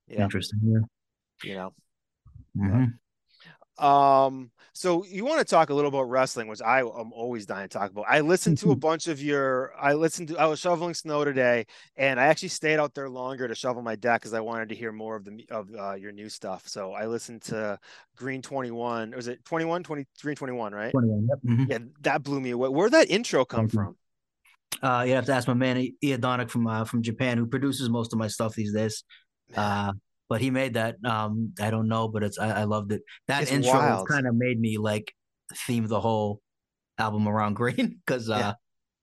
[0.09, 0.25] yeah.
[0.25, 0.61] Interesting.
[0.63, 1.49] Yeah.
[1.49, 1.73] You know.
[2.57, 3.85] Mm-hmm.
[3.85, 7.69] Um, so you want to talk a little about wrestling, which I am always dying
[7.69, 8.05] to talk about.
[8.09, 11.67] I listened to a bunch of your I listened to I was shoveling snow today
[11.97, 14.77] and I actually stayed out there longer to shovel my deck because I wanted to
[14.77, 16.69] hear more of the of uh, your new stuff.
[16.69, 17.77] So I listened to
[18.15, 19.15] Green 21.
[19.17, 20.93] Was it 21, 23, 21, right?
[20.93, 21.39] 21, yep.
[21.45, 21.73] Mm-hmm.
[21.73, 22.69] Yeah, that blew me away.
[22.69, 23.97] Where'd that intro come from?
[24.81, 28.13] Uh, you have to ask my man Iadonic from uh, from Japan, who produces most
[28.13, 29.03] of my stuff these days.
[29.57, 29.93] Uh,
[30.29, 30.97] but he made that.
[31.05, 33.03] Um, I don't know, but it's I, I loved it.
[33.27, 35.13] That it's intro kind of made me like
[35.67, 36.41] theme the whole
[36.99, 38.53] album around Green because uh yeah.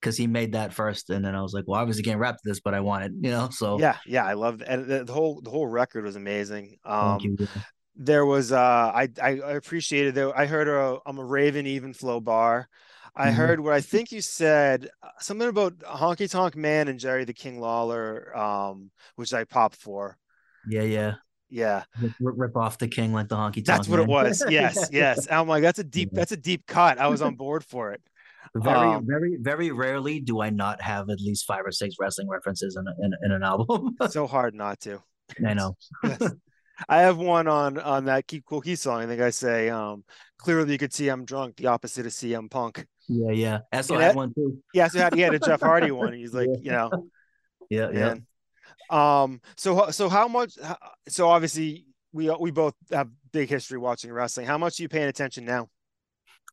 [0.00, 2.40] because he made that first, and then I was like, well, I was rap to
[2.44, 4.68] this, but I wanted, you know, so yeah, yeah, I loved it.
[4.68, 6.78] and the, the whole the whole record was amazing.
[6.84, 7.48] Um, Thank you.
[7.96, 12.20] there was uh I I, appreciated that I heard a I'm a Raven even flow
[12.20, 12.68] bar.
[13.18, 13.36] I mm-hmm.
[13.36, 17.32] heard what I think you said uh, something about Honky Tonk Man and Jerry the
[17.32, 20.18] King Lawler, um, which I popped for.
[20.68, 21.14] Yeah, yeah.
[21.48, 21.84] Yeah.
[22.20, 23.66] Rip, off the king like the honky tonk.
[23.66, 24.08] That's what man.
[24.08, 24.44] it was.
[24.50, 25.28] Yes, yes.
[25.30, 26.98] I'm like, that's a deep, that's a deep cut.
[26.98, 28.02] I was on board for it.
[28.54, 32.28] Very, um, very, very rarely do I not have at least five or six wrestling
[32.28, 33.96] references in, a, in, in, an album.
[34.10, 35.02] so hard not to.
[35.46, 35.76] I know.
[36.02, 36.32] yes.
[36.88, 39.02] I have one on on that Keep Cool Key song.
[39.02, 40.04] I think I say, um,
[40.38, 42.86] clearly you could see I'm drunk, the opposite of CM Punk.
[43.08, 43.58] Yeah, yeah.
[43.72, 44.62] That's had one too.
[44.74, 46.12] Yeah, so he had a Jeff Hardy one.
[46.12, 46.58] He's like, yeah.
[46.62, 47.08] you know.
[47.70, 48.14] Yeah, yeah.
[48.90, 49.40] Um.
[49.56, 50.54] So so how much?
[51.08, 54.46] So obviously we we both have big history watching wrestling.
[54.46, 55.68] How much are you paying attention now?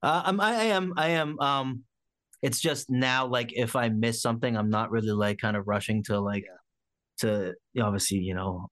[0.01, 0.93] Uh, I'm, I am.
[0.97, 1.39] I am.
[1.39, 1.83] Um.
[2.41, 6.03] It's just now, like if I miss something, I'm not really like kind of rushing
[6.05, 6.43] to like
[7.19, 8.67] to obviously you know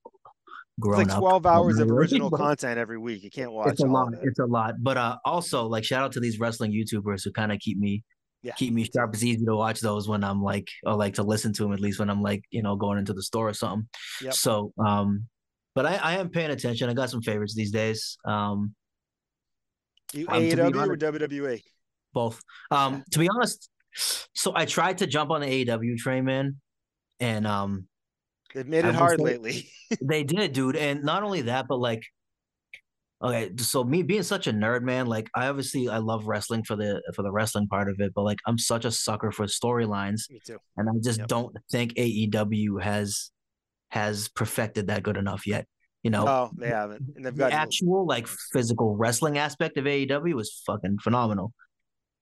[0.80, 3.22] grown it's like 12 up, hours of original content every week.
[3.22, 3.70] You can't watch.
[3.72, 4.12] It's a lot.
[4.12, 4.20] It.
[4.22, 4.74] It's a lot.
[4.80, 8.04] But uh, also like shout out to these wrestling YouTubers who kind of keep me
[8.42, 8.52] yeah.
[8.54, 9.14] keep me sharp.
[9.14, 11.80] It's easy to watch those when I'm like, or like to listen to them at
[11.80, 13.88] least when I'm like, you know, going into the store or something.
[14.20, 14.34] Yep.
[14.34, 15.26] So, um,
[15.74, 16.90] but I, I am paying attention.
[16.90, 18.18] I got some favorites these days.
[18.24, 18.74] Um,
[20.12, 21.62] you um, AEW honest, or WWE?
[22.12, 22.42] Both.
[22.70, 26.56] Um, to be honest, so I tried to jump on the AEW train, man,
[27.20, 27.86] and um,
[28.54, 29.70] they've made it hard lately.
[30.02, 32.02] they did, dude, and not only that, but like
[33.22, 36.76] okay so me being such a nerd man like i obviously i love wrestling for
[36.76, 40.30] the for the wrestling part of it but like i'm such a sucker for storylines
[40.30, 41.28] me too and i just yep.
[41.28, 43.30] don't think aew has
[43.90, 45.66] has perfected that good enough yet
[46.02, 49.84] you know oh they haven't and they've got the actual like physical wrestling aspect of
[49.84, 51.52] aew is fucking phenomenal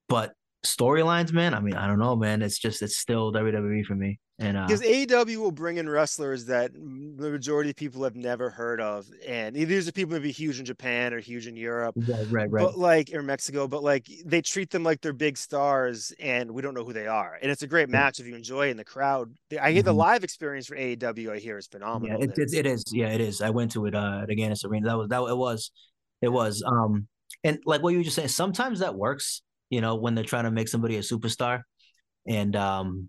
[0.08, 0.32] but
[0.64, 4.18] storylines man i mean i don't know man it's just it's still wwe for me
[4.40, 8.48] and uh, because AEW will bring in wrestlers that the majority of people have never
[8.48, 11.94] heard of, and these are people that be huge in Japan or huge in Europe,
[12.08, 15.36] right, right, right, but like or Mexico, but like they treat them like they're big
[15.36, 17.38] stars, and we don't know who they are.
[17.42, 18.70] And it's a great match if you enjoy.
[18.70, 19.30] In the crowd,
[19.60, 19.88] I hear mm-hmm.
[19.88, 21.32] the live experience for AEW.
[21.32, 22.18] I hear is phenomenal.
[22.18, 22.84] Yeah, it, it, it is.
[22.94, 23.42] Yeah, it is.
[23.42, 24.88] I went to it uh, at Agganis Arena.
[24.88, 25.20] That was that.
[25.20, 25.70] It was.
[26.22, 26.64] It was.
[26.66, 27.08] Um,
[27.44, 29.42] and like what you were just saying, sometimes that works.
[29.70, 31.62] You know, when they're trying to make somebody a superstar,
[32.26, 33.08] and um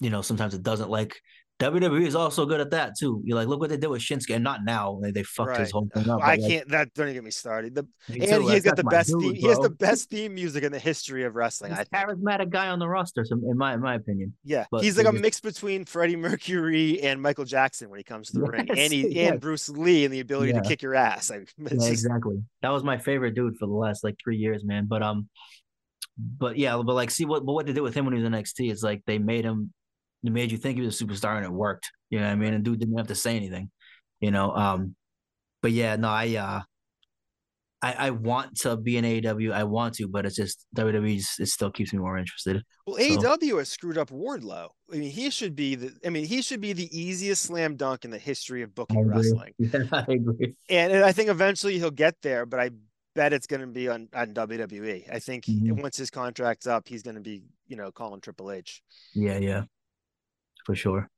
[0.00, 1.20] you know sometimes it doesn't like
[1.60, 3.22] WWE is also good at that too.
[3.24, 4.98] You're like, look what they did with Shinsuke, and not now.
[5.00, 5.60] They, they fucked Right.
[5.60, 6.20] his whole thing up.
[6.20, 6.68] I like, can't.
[6.70, 7.76] That don't even get me started.
[7.76, 9.10] The, me and too, he's got the best.
[9.10, 11.70] dude, theme, he has the best theme music in the history of wrestling.
[11.70, 14.34] He's I a charismatic guy on the roster, so in my in my opinion.
[14.42, 18.30] Yeah, But he's like a mix between Freddie Mercury and Michael Jackson when he comes
[18.32, 19.30] to the ring, and he yes.
[19.30, 20.62] and Bruce Lee and the ability Yeah.
[20.62, 21.30] to kick your ass.
[21.34, 22.42] I, Yeah, just- exactly.
[22.62, 24.86] That was my favorite dude for the last like three years, man.
[24.88, 25.28] But um,
[26.38, 28.26] but yeah, but like, see what, but what they did with him when he was
[28.26, 29.72] in NXT is like they made him,
[30.22, 31.90] they made you think he was a superstar, and it worked.
[32.10, 32.54] You know what I mean?
[32.54, 33.70] And dude didn't have to say anything.
[34.20, 34.94] You know, um,
[35.62, 36.60] but yeah, no, I uh,
[37.82, 39.52] I I want to be in AEW.
[39.52, 41.16] I want to, but it's just WWE.
[41.16, 42.62] Just, it still keeps me more interested.
[42.86, 44.68] well, so- AEW has screwed up Wardlow.
[44.92, 45.92] I mean, he should be the.
[46.06, 49.54] I mean, he should be the easiest slam dunk in the history of booking wrestling.
[49.58, 50.54] Yeah, I agree.
[50.68, 52.70] And, and I think eventually he'll get there, but I
[53.14, 55.08] bet it's going to be on on WWE.
[55.12, 55.80] I think Mhm.
[55.82, 58.82] once his contract's up, he's going to be you know calling Triple H.
[59.14, 59.64] Yeah, yeah,
[60.66, 61.08] for sure.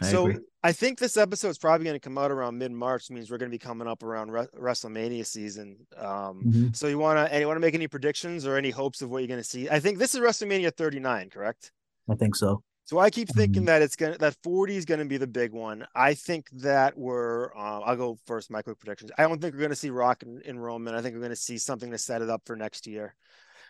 [0.00, 0.42] I so agree.
[0.64, 3.10] I think this episode is probably going to come out around mid March.
[3.10, 5.86] Means we're going to be coming up around Re- WrestleMania season.
[5.96, 6.76] Um, Mhm.
[6.76, 9.18] So you want to any want to make any predictions or any hopes of what
[9.18, 9.68] you're going to see?
[9.68, 11.72] I think this is WrestleMania 39, correct?
[12.08, 12.62] I think so.
[12.92, 13.66] So I keep thinking Mhm.
[13.68, 15.86] that it's gonna that 40 is going to be the big one.
[15.94, 18.50] I think that we're uh, I'll go first.
[18.50, 19.10] My quick predictions.
[19.16, 20.94] I don't think we're going to see Rock in, in Roman.
[20.94, 23.14] I think we're going to see something to set it up for next year.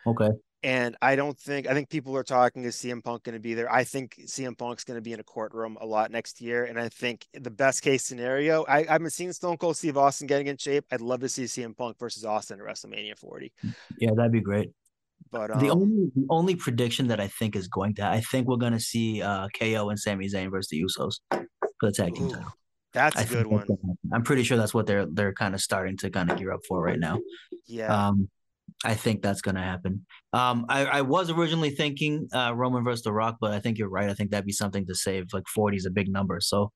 [0.09, 0.31] Okay.
[0.65, 3.55] And I don't think I think people are talking is CM Punk going to be
[3.55, 3.73] there.
[3.73, 6.65] I think CM Punk's going to be in a courtroom a lot next year.
[6.65, 10.27] And I think the best case scenario, I, I've been seeing Stone Cold Steve Austin
[10.27, 10.85] getting in shape.
[10.91, 13.53] I'd love to see CM Punk versus Austin at WrestleMania 40.
[13.99, 14.73] Yeah, that'd be great.
[15.33, 18.47] But um, the only the only prediction that I think is going to I think
[18.47, 21.21] we're gonna see uh KO and Sami Zayn versus the Usos
[21.81, 22.53] for the tag team ooh, title.
[22.93, 23.67] that's I a good one.
[24.13, 26.61] I'm pretty sure that's what they're they're kind of starting to kind of gear up
[26.69, 27.19] for right now.
[27.67, 28.09] Yeah.
[28.09, 28.29] Um
[28.85, 30.05] I think that's gonna happen.
[30.35, 33.89] Um I, I was originally thinking uh Roman versus The Rock, but I think you're
[33.89, 34.11] right.
[34.11, 35.33] I think that'd be something to save.
[35.33, 36.71] Like 40 is a big number, so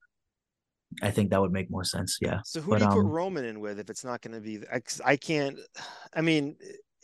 [1.02, 2.16] I think that would make more sense.
[2.22, 2.40] Yeah.
[2.44, 4.40] So who but, do you put um, Roman in with if it's not going to
[4.40, 4.60] be?
[4.72, 5.58] I, I can't.
[6.14, 6.56] I mean,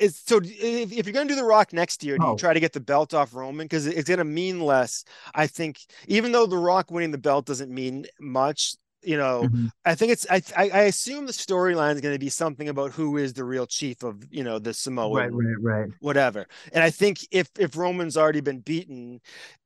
[0.03, 2.36] it's so if, if you're going to do the Rock next year, do you Oh.
[2.36, 5.05] try to get the belt off Roman because it's going to mean less?
[5.34, 5.78] I think
[6.09, 9.70] even though the Rock winning the belt doesn't mean much, you know, Mhm.
[9.84, 10.26] I think it's.
[10.30, 13.44] I I, I assume the storyline is going to be something about who is the
[13.44, 15.90] real chief of you know the samoa Right, right, right.
[16.00, 16.46] whatever.
[16.72, 19.20] And I think if if Roman's already been beaten,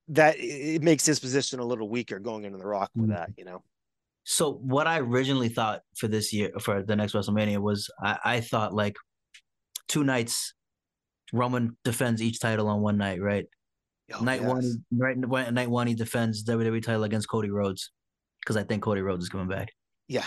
[0.09, 3.15] that it makes his position a little weaker going into the Rock with Mhm.
[3.15, 3.31] that.
[3.37, 3.63] You know.
[4.25, 8.41] So what I originally thought for this year for the next WrestleMania was I, I
[8.41, 8.97] thought like
[9.89, 10.55] two nights
[11.33, 13.47] Roman defends each title on one night, right?
[14.15, 14.49] Oh, night yes.
[14.49, 15.53] one, right?
[15.53, 17.91] Night one, he defends WWE title against Cody Rhodes
[18.41, 19.69] because I think Cody Rhodes is coming back.
[20.09, 20.25] Yeah.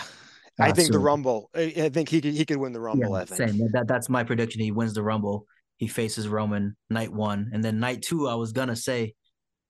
[0.58, 1.48] I Uh, think the Rumble.
[1.54, 3.14] I, I think he could he could win the Rumble.
[3.14, 3.50] I think.
[3.50, 3.70] same.
[3.72, 4.60] That that's my prediction.
[4.60, 5.46] He wins the Rumble.
[5.78, 8.28] He faces Roman night one, and then night two.
[8.28, 9.14] I was gonna say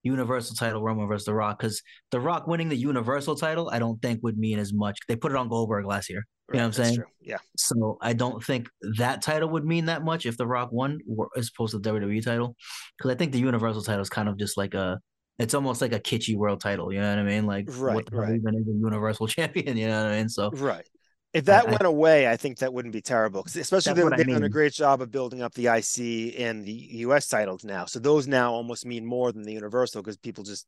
[0.03, 1.81] Universal title Roman versus The Rock because
[2.11, 4.97] The Rock winning the Universal title, I don't think would mean as much.
[5.07, 6.25] They put it on Goldberg last year.
[6.51, 7.03] You know what I'm saying?
[7.21, 7.37] Yeah.
[7.55, 10.99] So I don't think that title would mean that much if The Rock won,
[11.37, 12.55] as opposed to the WWE title,
[12.97, 14.99] because I think the Universal title is kind of just like a,
[15.39, 16.91] it's almost like a kitschy world title.
[16.91, 17.45] You know what I mean?
[17.45, 18.35] Like Right, what the right.
[18.35, 19.77] even is a Universal Champion?
[19.77, 20.29] You know what I mean?
[20.29, 20.85] So Right.
[21.33, 23.43] If that I- went away, I think that wouldn't be terrible.
[23.45, 24.51] especially they, what I they've done a mean.
[24.51, 26.73] great job of building up the IC and the
[27.05, 27.85] US titles now.
[27.85, 30.65] So those now almost mean more than the Universal because people just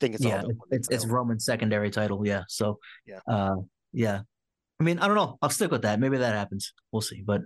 [0.00, 0.52] think it's yeah, all.
[0.70, 2.26] it's it's, Roman's secondary title.
[2.26, 2.42] Yeah.
[2.48, 3.20] So Yeah.
[3.26, 3.56] uh,
[3.92, 4.20] yeah.
[4.78, 5.38] I mean, I don't know.
[5.40, 5.98] I'll stick with that.
[5.98, 6.74] Maybe that happens.
[6.92, 7.22] We'll see.
[7.24, 7.40] But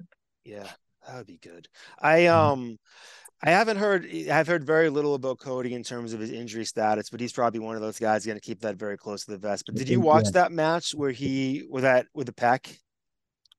[0.44, 0.66] Yeah,
[1.06, 1.68] that would be good.
[2.00, 2.30] I Mhm.
[2.34, 2.78] um
[3.42, 7.08] I haven't heard I've heard very little about Cody in terms of his injury status,
[7.08, 9.38] but he's probably one of those guys going to keep that very close to the
[9.38, 9.64] vest.
[9.66, 10.42] But did you watch yeah.
[10.42, 12.76] that match where he with that with the pack?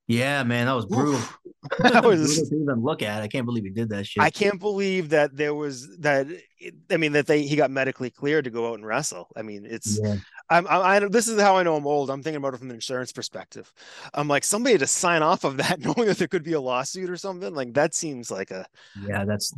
[0.08, 1.20] yeah, man, that was brutal.
[1.78, 3.22] That was Brutal even look at.
[3.22, 4.20] I can't believe he did that shit.
[4.20, 6.26] I can't believe that there was that.
[6.60, 9.28] Eh, I mean, that they he got medically cleared to go out and wrestle.
[9.36, 10.16] I mean, it's yeah.
[10.50, 12.10] I'm, I, I this is how I know I'm old.
[12.10, 13.72] I'm thinking about it from an insurance perspective.
[14.12, 17.08] I'm like somebody to sign off of that, knowing that there could be a lawsuit
[17.08, 17.54] or something.
[17.54, 18.66] Like that seems like a
[19.06, 19.54] Yeah, that's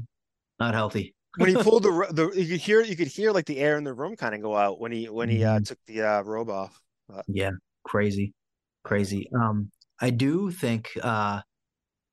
[0.61, 1.15] not healthy.
[1.37, 3.85] when he pulled the the you could hear you could hear like the air in
[3.85, 5.67] the room kind of go out when he when he uh, Mhm.
[5.67, 6.79] took the uh, robe off.
[7.29, 7.51] Yeah,
[7.85, 8.33] crazy,
[8.85, 9.29] crazy.
[9.35, 11.41] Um, I do think uh,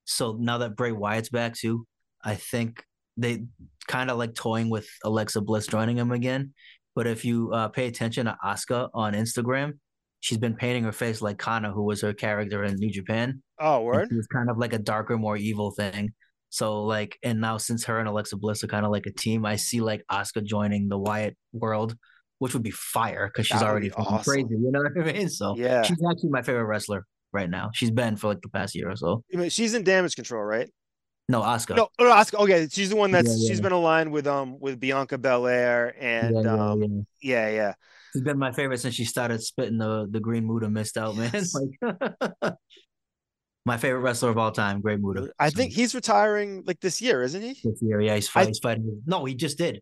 [0.05, 1.85] so now that Bray Wyatt's back too,
[2.23, 2.83] I think
[3.17, 3.43] they
[3.87, 6.53] kind of like toying with Alexa Bliss joining him again.
[6.95, 9.73] But if you uh, pay attention to Asuka on Instagram,
[10.19, 13.41] she's been painting her face like Kana, who was her character in New Japan.
[13.59, 14.09] Oh, word.
[14.11, 16.11] Was kind of like a darker, more evil thing.
[16.51, 19.45] So like, and now since her and Alexa Bliss are kind of like a team,
[19.45, 21.95] I see like Asuka joining the Wyatt world,
[22.39, 24.23] which would be fire because she's already be awesome.
[24.29, 24.55] crazy.
[24.61, 25.29] You know what I mean?
[25.29, 27.69] So Yeah, she's actually my favorite wrestler right now.
[27.73, 29.23] She's been for like the past year or so.
[29.33, 30.69] I mean, she's in damage control, right?
[31.29, 31.77] No, Asuka.
[31.77, 32.41] No, no, Asuka.
[32.43, 33.47] Okay, she's the one that's Yeah, yeah.
[33.47, 36.81] she's been aligned with um with Bianca Belair and yeah, yeah, um
[37.21, 37.47] yeah.
[37.47, 37.73] yeah, yeah.
[38.11, 41.31] She's been my favorite since she started spitting the the green Muta mist out, man.
[41.81, 42.53] Like
[43.65, 45.31] my favorite wrestler of all time, Great Muta.
[45.39, 47.53] I So, think he's retiring like this year, isn't he?
[47.63, 48.49] this year, yeah, he's I- fighting.
[48.49, 49.01] He's fighting.
[49.05, 49.81] No, he just did.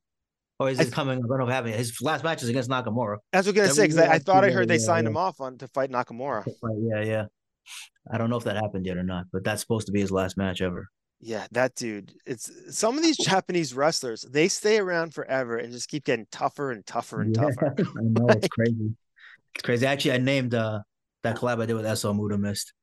[0.60, 1.20] Or is I it coming?
[1.20, 1.46] I don't know.
[1.48, 3.18] Having his last match is against Nakamura.
[3.32, 5.12] That's what I'm gonna say because I, I thought I heard they yeah, signed yeah.
[5.12, 6.46] him off on to fight Nakamura.
[6.82, 7.26] Yeah, yeah.
[8.12, 10.12] I don't know if that happened yet or not, but that's supposed to be his
[10.12, 10.88] last match ever.
[11.22, 12.14] Yeah, that dude.
[12.26, 16.72] It's some of these Japanese wrestlers, they stay around forever and just keep getting tougher
[16.72, 17.76] and tougher and Yeah, tougher.
[17.80, 18.96] I know it's crazy.
[19.56, 19.86] It's crazy.
[19.86, 20.80] Actually, I named uh
[21.24, 22.74] that collab I did with SO Muta Mist.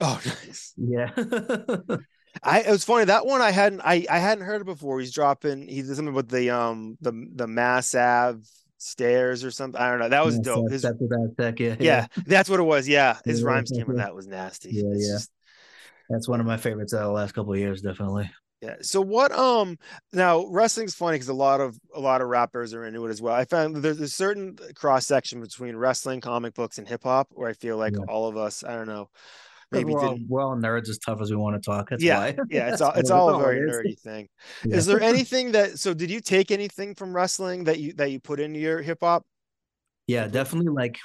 [0.00, 0.72] Oh, nice.
[0.76, 1.10] Yeah.
[2.42, 4.98] I it was funny that one I hadn't I I hadn't heard it before.
[5.00, 8.40] He's dropping he did something with the um the the Mass Ave
[8.78, 9.80] stairs or something.
[9.80, 10.08] I don't know.
[10.08, 10.70] That was Yeah, dope.
[10.70, 12.88] His, that's what that tech, yeah, yeah, that's what it was.
[12.88, 14.02] Yeah, his Yeah, rhyme yeah, scheme yeah.
[14.02, 14.70] that was nasty.
[14.72, 15.14] Yeah, It's yeah.
[15.14, 15.30] just-
[16.10, 18.30] That's one of my favorites out of the last couple of years, definitely.
[18.60, 18.76] Yeah.
[18.80, 19.78] So what um
[20.12, 23.22] now wrestling's funny because a lot of a lot of rappers are into it as
[23.22, 23.34] well.
[23.34, 27.48] I found there's a certain cross section between wrestling, comic books, and hip hop where
[27.48, 28.04] I feel like Yeah.
[28.08, 29.08] all of us, I don't know,
[29.74, 31.90] maybe we're all, we're all nerds as tough as we want to talk.
[31.90, 32.36] That's yeah, why.
[32.50, 34.28] yeah, it's all it's all a very nerdy thing.
[34.64, 34.76] Yeah.
[34.76, 38.20] Is there anything that so did you take anything from wrestling that you that you
[38.20, 39.24] put into your hip hop?
[40.06, 40.98] Yeah, definitely like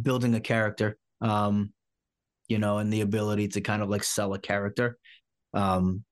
[0.00, 0.96] building a character.
[1.20, 1.72] Um,
[2.48, 4.98] you know, and the ability to kind of like sell a character.
[5.54, 6.04] Um,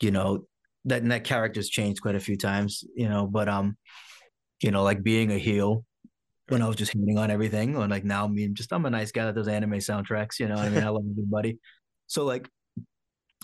[0.00, 0.46] you know,
[0.86, 3.76] that that character's changed quite a few times, you know, but um,
[4.62, 5.84] you know, like being a heel
[6.52, 8.90] when I was just hating on everything, and like now I mean, just I'm a
[8.90, 10.84] nice guy that does anime soundtracks, you know I mean?
[10.84, 11.58] I love everybody.
[12.06, 12.48] So like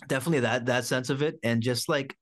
[0.06, 2.16] definitely that that sense of it and just like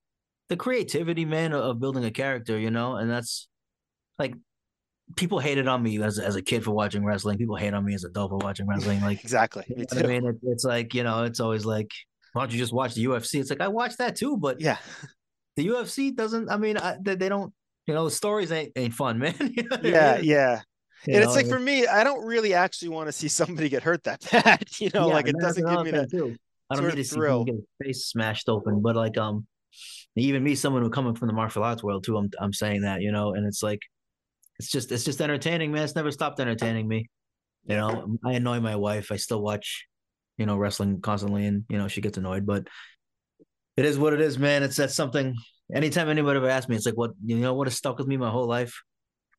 [0.49, 3.49] the creativity, man, of, of building a character, you know, and that's
[4.19, 4.35] like
[5.17, 7.39] people hated on me as as a kid for watching wrestling.
[7.39, 9.01] People hate on me as an adult for watching wrestling.
[9.03, 9.65] Like Exactly.
[9.69, 10.01] you know.
[10.01, 11.91] I mean, it, it's like you know, it's always like,
[12.33, 13.41] why don't you just watch the UFC?
[13.41, 14.79] It's like I watch that too, but Yeah.
[15.57, 16.51] the UFC doesn't.
[16.51, 17.53] I mean, I, they, they don't.
[17.87, 19.35] You know, the stories ain't ain't fun, man.
[19.41, 20.25] You know what I Yeah, mean?
[20.25, 20.61] yeah.
[21.07, 24.05] And it's like for me, I don't really actually want to see somebody get hurt
[24.05, 24.65] that bad.
[24.79, 26.11] You know, yeah, like it doesn't give me that.
[26.11, 26.37] Too.
[26.71, 27.45] I don't need to see thrill.
[27.45, 29.47] get his face smashed open, but like um,
[30.17, 33.03] even me, someone who coming from the martial arts world too, I'm I'm saying that
[33.03, 33.81] you know, and it's like,
[34.59, 35.85] it's just it's just entertaining, man.
[35.85, 37.09] It's never stopped entertaining me.
[37.67, 39.13] You know, I annoy my wife.
[39.13, 39.87] I still watch,
[40.39, 42.67] you know, wrestling constantly, and you know, she gets annoyed, but
[43.77, 44.63] it is what it is, man.
[44.63, 45.35] It's that's something.
[45.75, 48.17] Anytime anybody ever asks me, it's like what you know what has stuck with me
[48.17, 48.83] my whole life: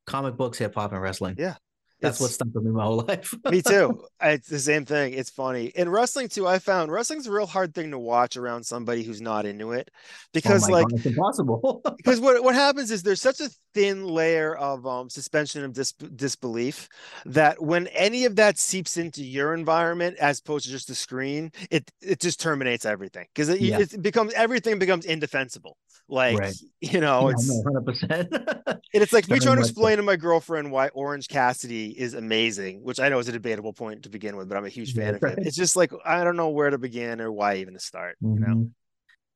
[0.08, 1.36] comic books, hip hop, and wrestling.
[1.38, 1.54] Yeah.
[2.00, 3.34] That's It's- what stuck with me my whole life.
[3.50, 4.04] Me too.
[4.22, 5.14] It's the same thing.
[5.14, 5.66] It's funny.
[5.74, 9.20] In wrestling too, I found wrestling's a real hard thing to watch around somebody who's
[9.20, 9.90] not into it.
[10.32, 11.82] Because oh like God, it's impossible.
[11.96, 15.92] because what what happens is there's such a thin layer of um suspension of dis-
[15.92, 16.88] disbelief
[17.26, 21.50] that when any of that seeps into your environment as opposed to just the screen,
[21.70, 23.80] it it just terminates everything because it, Yeah.
[23.80, 25.76] it becomes everything becomes indefensible.
[26.10, 26.54] Like Right.
[26.80, 28.32] you know, it's hundred percent.
[28.32, 32.82] and it's like me trying to explain to my girlfriend why Orange Cassidy is amazing,
[32.82, 35.14] which I know is a debatable point to begin with, but I'm a huge fan
[35.14, 35.38] of it.
[35.42, 38.16] It's just like I don't know where to begin or why even to start.
[38.20, 38.70] You know, Mhm.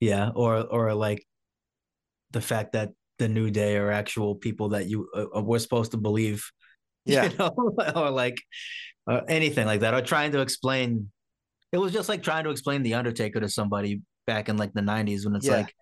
[0.00, 1.24] Yeah, or or like
[2.32, 5.96] the fact that the New Day are actual people that you uh, were supposed to
[5.98, 6.50] believe.
[7.05, 7.53] yeah, you know,
[7.96, 8.36] or like
[9.07, 11.11] uh, anything like that, or trying to explain.
[11.72, 14.82] It was just like trying to explain the Undertaker to somebody back in like the
[14.82, 15.57] '90s when it's Yeah.
[15.57, 15.74] like,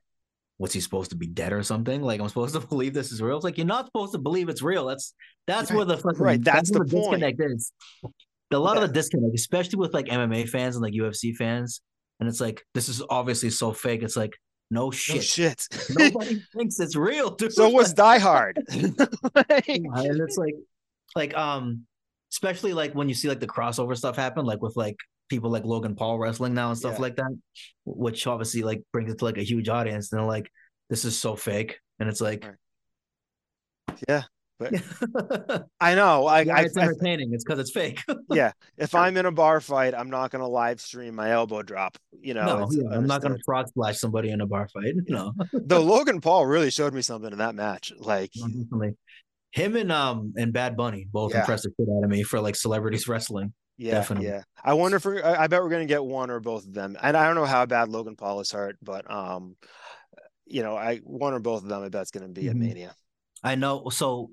[0.60, 2.02] what's he supposed to be dead or something?
[2.02, 3.36] Like I'm supposed to believe this is real.
[3.36, 4.84] It's like you're not supposed to believe it's real.
[4.86, 5.14] That's
[5.46, 7.20] that's where the fucking, right, that's where the point.
[7.22, 7.72] disconnect is.
[8.52, 8.82] A lot Yeah.
[8.82, 11.80] of the disconnect, especially with like MMA fans and like UFC fans,
[12.20, 14.02] and it's like this is obviously so fake.
[14.02, 14.34] It's like
[14.70, 15.24] no no shit.
[15.24, 15.66] shit.
[15.98, 17.52] Nobody thinks it's real, dude.
[17.54, 18.58] so was Die Hard.
[19.34, 20.54] Like, and it's like
[21.16, 21.86] like um
[22.32, 24.96] especially like when you see like the crossover stuff happen like with like
[25.30, 27.00] people like Logan Paul wrestling now and stuff Yeah.
[27.02, 27.30] like that
[27.86, 30.50] which obviously like brings it to like a huge audience and they're like
[30.90, 32.44] this is so fake and it's like
[34.08, 34.22] yeah,
[34.58, 34.72] but
[35.80, 36.26] I know.
[36.26, 38.00] I, I, it's I entertaining it's because it's fake
[38.30, 38.52] yeah.
[38.78, 41.98] If I'm in a bar fight, I'm not gonna live stream my elbow drop.
[42.20, 45.32] You know, no yeah, I'm not gonna frog splash somebody in a bar fight no
[45.52, 47.92] Though Logan Paul really showed me something in that match.
[47.98, 48.30] Like,
[49.52, 51.40] him and um and Bad Bunny both Yeah.
[51.40, 54.28] impressed the shit out of me for like celebrities wrestling yeah, Definitely.
[54.28, 54.42] yeah.
[54.62, 56.96] I wonder if we're, I bet we're gonna get one or both of them.
[57.02, 59.56] And I don't know how bad Logan Paul is hurt, but um,
[60.46, 61.82] you know, I one or both of them.
[61.82, 62.50] I bet it's gonna be Mhm.
[62.50, 62.94] at Mania.
[63.42, 63.88] I know.
[63.88, 64.30] So,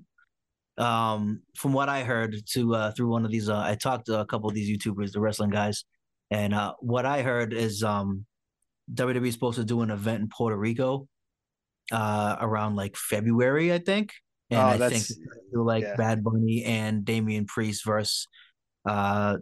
[0.77, 4.19] um, from what I heard, to uh, through one of these, uh, I talked to
[4.19, 5.85] a couple of these YouTubers, the wrestling guys,
[6.29, 8.25] and uh, what I heard is um,
[8.93, 11.07] WWE is supposed to do an event in Puerto Rico,
[11.91, 14.11] uh, around like February, I think,
[14.49, 15.95] and Oh, I think that's- they're do like yeah.
[15.95, 18.27] Bad Bunny and Damian Priest versus
[18.87, 19.37] uh,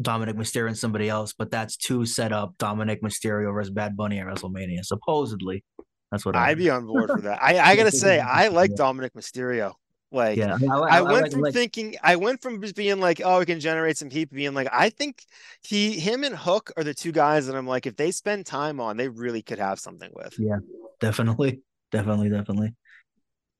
[0.00, 4.18] Dominik Mysterio and somebody else, but that's to set up Dominik Mysterio versus Bad Bunny
[4.18, 5.64] at WrestleMania, supposedly.
[6.10, 7.42] That's what I I'd be on board for that.
[7.42, 9.74] I, I gotta say, I like Dominik Mysterio.
[10.12, 13.20] Like, yeah, I, I, I went from like, thinking, I went from just being like,
[13.24, 15.24] oh, we can generate some heat, being like, I think
[15.62, 18.80] he, him, and Hook are the two guys that I'm like, if they spend time
[18.80, 20.34] on, they really could have something with.
[20.36, 20.56] Yeah,
[20.98, 21.60] definitely,
[21.92, 22.74] definitely, definitely.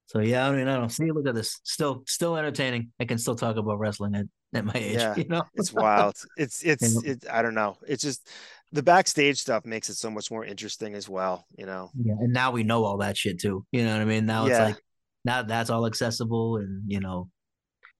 [0.06, 1.12] So yeah, I mean, I don't see.
[1.12, 2.90] Look at this, still, still entertaining.
[2.98, 4.96] I can still talk about wrestling at, at my age.
[4.96, 6.16] Yeah, you know, it's wild.
[6.36, 7.28] It's it's it's.
[7.28, 7.76] I don't know.
[7.86, 8.28] It's just
[8.72, 11.46] the backstage stuff makes it so much more interesting as well.
[11.56, 11.90] You know.
[12.00, 13.64] Yeah, and now we know all that shit too.
[13.72, 14.26] You know what I mean?
[14.26, 14.50] Now yeah.
[14.52, 14.82] it's like
[15.24, 17.28] now that's all accessible, and you know,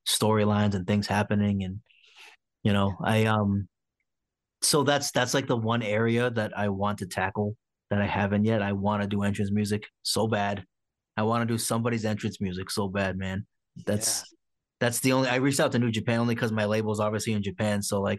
[0.09, 1.81] storylines and things happening, and
[2.63, 3.69] you know, I um.
[4.63, 7.57] So that's that's like the one area that I want to tackle
[7.89, 8.61] that I haven't yet.
[8.61, 10.65] I want to do entrance music so bad.
[11.17, 13.47] I want to do somebody's entrance music so bad, man.
[13.87, 14.37] That's yeah.
[14.81, 15.29] That's the only.
[15.29, 17.83] I reached out to New Japan only because my label is obviously in Japan.
[17.83, 18.19] So like,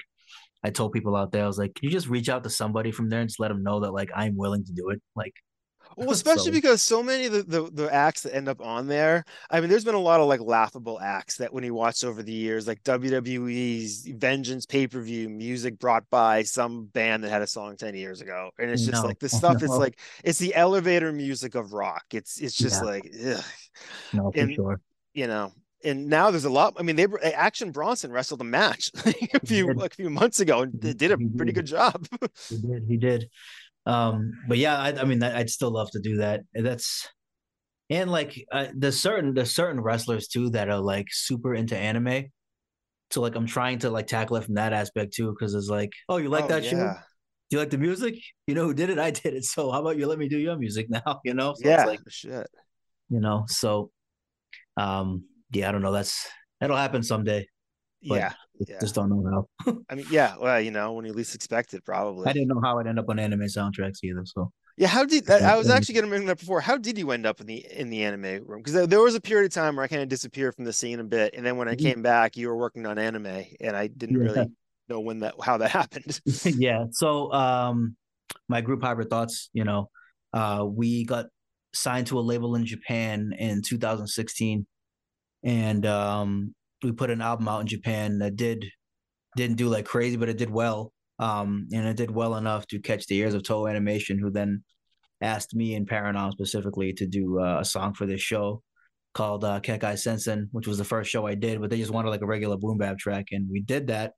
[0.64, 2.92] I told people out there, I was like, can you just reach out to somebody
[2.92, 5.02] from there and just let them know that like I'm willing to do it.
[5.16, 5.34] Like,
[5.98, 6.52] well, especially so.
[6.52, 9.26] because so many of the, the, the acts that end up on there.
[9.50, 12.22] I mean, there's been a lot of like laughable acts that when you watch over
[12.22, 17.42] the years, like WWE's Vengeance pay per view music brought by some band that had
[17.42, 19.08] a song ten years ago, and it's just no.
[19.08, 19.62] like the stuff.
[19.62, 19.66] No.
[19.66, 22.06] It's like it's the elevator music of rock.
[22.12, 22.90] It's it's just yeah.
[22.90, 23.44] like, ugh.
[24.14, 24.82] no, for and, sure.
[25.14, 25.52] You know,
[25.84, 26.76] and now there's a lot.
[26.78, 28.92] I mean, they Action Bronson wrestled a match
[29.34, 32.08] a few like a few months ago and did a pretty good job.
[32.50, 32.84] he did.
[32.88, 33.30] He did.
[33.86, 36.42] Um, but yeah, I, I mean, I'd still love to do that.
[36.54, 37.08] That's
[37.90, 42.26] and like uh, there's certain there's certain wrestlers too that are like super into anime.
[43.12, 45.92] So like I'm trying to like tackle it from that aspect too, because it's like,
[46.08, 46.70] oh, you like oh, that yeah.
[46.70, 46.94] show?
[47.50, 48.16] Do you like the music?
[48.48, 48.98] You know who did it?
[48.98, 49.44] I did it.
[49.52, 51.20] So how about you let me do your music now?
[51.26, 51.54] You know?
[51.54, 51.86] So yeah.
[51.86, 52.48] like shit.
[53.10, 53.92] You know, so
[54.78, 55.92] um, yeah, I don't know.
[55.92, 56.28] That's
[56.60, 57.48] that'll happen someday.
[58.02, 58.34] yeah,
[58.68, 58.80] yeah.
[58.80, 59.78] Just don't know how.
[59.90, 62.28] I mean, yeah, well, you know, when you least expect it, probably.
[62.28, 64.26] I didn't know how I'd end up on anime soundtracks either.
[64.26, 65.44] So yeah, how did that?
[65.44, 66.62] I was actually going to bring that before.
[66.62, 68.64] How did you end up in the in the anime room?
[68.64, 71.00] Because there was a period of time where I kind of disappeared from the scene
[71.00, 71.86] a bit, and then when I mm-hmm.
[71.86, 74.24] came back, you were working on anime, and I didn't yeah.
[74.24, 74.52] really
[74.88, 76.20] know when that how that happened.
[76.44, 76.86] yeah.
[76.92, 77.96] So, um,
[78.48, 79.90] my group Hybrid Thoughts, you know,
[80.34, 81.28] uh, we got
[81.74, 84.66] signed to a label in Japan in 2016,
[85.44, 88.66] and um, we put an album out in Japan that did
[89.36, 90.94] didn't do like crazy, but it did well.
[91.20, 94.64] Um, and it did well enough to catch the ears of Toho Animation, who then
[95.22, 98.64] asked me and Paranorm specifically to do uh, a song for this show
[99.14, 102.10] called uh, Kekkai Sensen, which was the first show I did, but they just wanted
[102.10, 104.14] like a regular boom bap track, and we did that.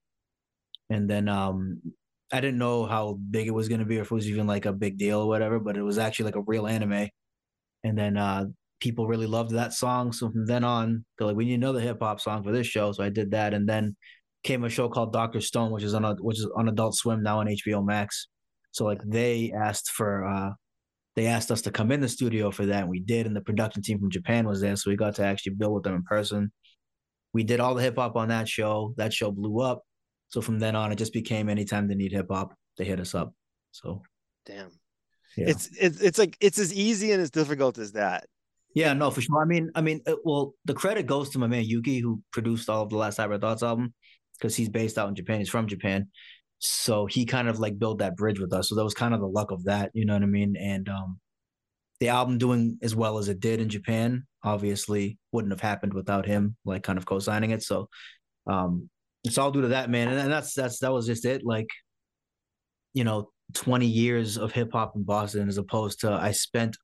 [0.89, 1.81] And then um,
[2.31, 4.47] I didn't know how big it was going to be, or if it was even
[4.47, 7.09] like a big deal or whatever, but it was actually like a real anime.
[7.83, 8.45] And then uh,
[8.83, 10.11] people really loved that song.
[10.11, 12.91] So from then on, they're like, we need another hip hop song for this show.
[12.91, 13.53] So I did that.
[13.53, 13.95] And then
[14.43, 17.23] came a show called Doctor Stone, which is on a, which is on Adult Swim
[17.23, 18.27] now on HBO Max.
[18.71, 20.49] So like they asked for uh
[21.15, 23.25] they asked us to come in the studio for that, and we did.
[23.25, 25.83] And the production team from Japan was there, so we got to actually build with
[25.83, 26.51] them in person.
[27.33, 28.93] We did all the hip hop on that show.
[28.97, 29.83] That show blew up.
[30.29, 33.13] So from then on, it just became anytime they need hip hop, they hit us
[33.13, 33.31] up.
[33.71, 34.01] So,
[34.45, 34.71] damn,
[35.37, 35.49] yeah.
[35.49, 38.25] it's it's it's like it's as easy and as difficult as that.
[38.75, 39.41] Yeah, no, for sure.
[39.41, 42.69] I mean, I mean, uh, well, the credit goes to my man Yuki, who produced
[42.69, 43.93] all of the last Hybrid Thoughts album,
[44.39, 45.39] because he's based out in Japan.
[45.39, 46.07] He's from Japan,
[46.57, 48.69] so he kind of like built that bridge with us.
[48.69, 50.55] So that was kind of the luck of that, you know what I mean?
[50.59, 51.19] And um,
[51.99, 56.25] the album doing as well as it did in Japan obviously wouldn't have happened without
[56.25, 57.61] him, like kind of co-signing it.
[57.61, 57.89] So
[58.47, 58.89] um,
[59.23, 61.43] it's all due to that man, and, and that's that's that was just it.
[61.45, 61.67] Like,
[62.93, 66.75] you know, twenty years of hip hop in Boston, as opposed to I spent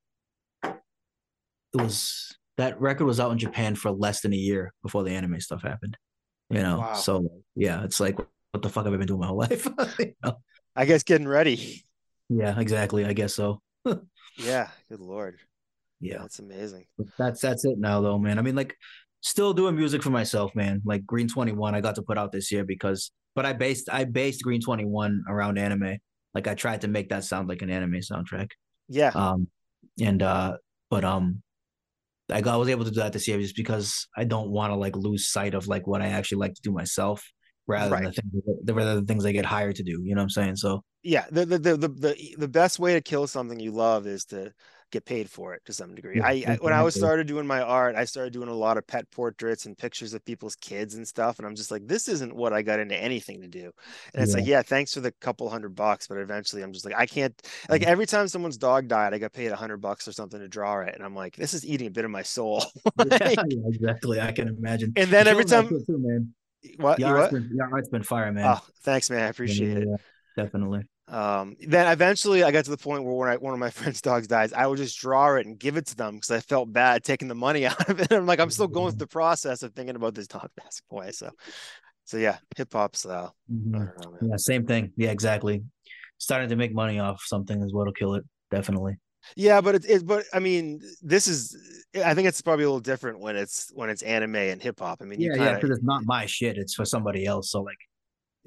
[1.73, 5.11] it was that record was out in Japan for less than a year before the
[5.11, 5.97] anime stuff happened.
[6.49, 6.93] You know, wow.
[6.93, 9.67] so yeah, it's like what the fuck have I been doing my whole life?
[9.99, 10.37] you know?
[10.75, 11.85] I guess getting ready.
[12.29, 13.05] Yeah, exactly.
[13.05, 13.61] I guess so.
[14.37, 15.39] yeah, good lord.
[15.99, 16.85] Yeah, that's amazing.
[17.17, 18.39] That's that's it now, though, man.
[18.39, 18.75] I mean, like,
[19.21, 20.81] still doing music for myself, man.
[20.85, 23.89] Like Green Twenty One, I got to put out this year because, but I based
[23.91, 25.97] I based Green Twenty One around anime.
[26.33, 28.51] Like I tried to make that sound like an anime soundtrack.
[28.87, 29.11] Yeah.
[29.13, 29.47] Um,
[30.01, 30.57] and uh,
[30.89, 31.41] but um,
[32.31, 34.71] I, got, I was able to do that this year just because I don't want
[34.71, 37.23] to like lose sight of like what I actually like to do myself
[37.67, 38.03] rather right.
[38.03, 40.01] than the things, the, rather than things I get hired to do.
[40.03, 40.55] You know what I'm saying?
[40.57, 44.25] So yeah, the, the the the the best way to kill something you love is
[44.25, 44.53] to
[44.91, 46.17] get paid for it to some degree.
[46.17, 48.77] Yeah, I, I, when I was started doing my art, I started doing a lot
[48.77, 51.37] of pet portraits and pictures of people's kids and stuff.
[51.37, 53.71] And I'm just like, this isn't what I got into anything to do.
[54.13, 56.95] And it's like, yeah, thanks for the couple hundred bucks, but eventually I'm just like,
[56.95, 57.39] I can't.
[57.69, 57.87] Like mm.
[57.87, 60.81] every time someone's dog died, I got paid a hundred bucks or something to draw
[60.81, 62.63] it, and I'm like, this is eating a bit of my soul.
[62.97, 64.93] like, yeah, exactly, I can imagine.
[64.95, 66.33] And then every time, too, man.
[66.77, 66.99] What?
[66.99, 68.45] Your art's, been, your art's been fire, man.
[68.45, 69.23] Oh, thanks, man.
[69.23, 69.87] I appreciate it.
[70.35, 70.83] Definitely.
[71.09, 74.01] Um, then eventually I got to the point where when I, one of my friend's
[74.01, 76.71] dogs dies, I would just draw it and give it to them because I felt
[76.71, 78.11] bad taking the money out of it.
[78.11, 81.11] I'm like, I'm still going through the process of thinking about this dog passing away.
[81.11, 81.31] So,
[82.05, 84.27] so yeah, hip hop's uh, mm-hmm.
[84.27, 84.91] yeah, same thing.
[84.97, 85.63] Yeah, exactly.
[86.17, 88.25] Starting to make money off something is what'll kill it.
[88.51, 88.97] Definitely.
[89.35, 91.55] Yeah, but it's it, but I mean, this is
[92.03, 94.99] I think it's probably a little different when it's when it's anime and hip hop.
[95.01, 97.51] I mean, yeah, kinda, yeah, because it's not my shit; it's for somebody else.
[97.51, 97.77] So like,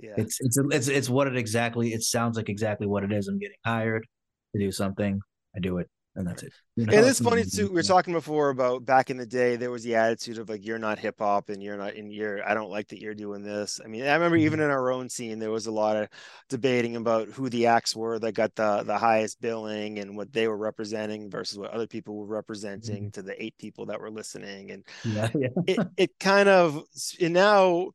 [0.03, 1.92] yeah, it's it's it's it's what it exactly.
[1.92, 3.28] It sounds like exactly what it is.
[3.28, 4.07] I'm getting hired
[4.55, 5.20] to do something.
[5.57, 6.53] I do it and that's it.
[6.76, 6.92] You know?
[6.92, 7.68] And it's funny too.
[7.68, 10.64] We were talking before about back in the day, there was the attitude of like
[10.64, 13.42] you're not hip hop and you're not in you're I don't like that you're doing
[13.42, 13.80] this.
[13.82, 14.64] I mean, I remember even mm-hmm.
[14.64, 16.09] in our own scene, there was a lot of
[16.48, 20.48] debating about who the acts were that got the the highest billing and what they
[20.48, 23.11] were representing versus what other people were representing mm-hmm.
[23.11, 24.70] to the eight people that were listening.
[24.70, 25.48] And yeah, yeah.
[25.66, 26.82] it it kind of
[27.20, 27.90] and now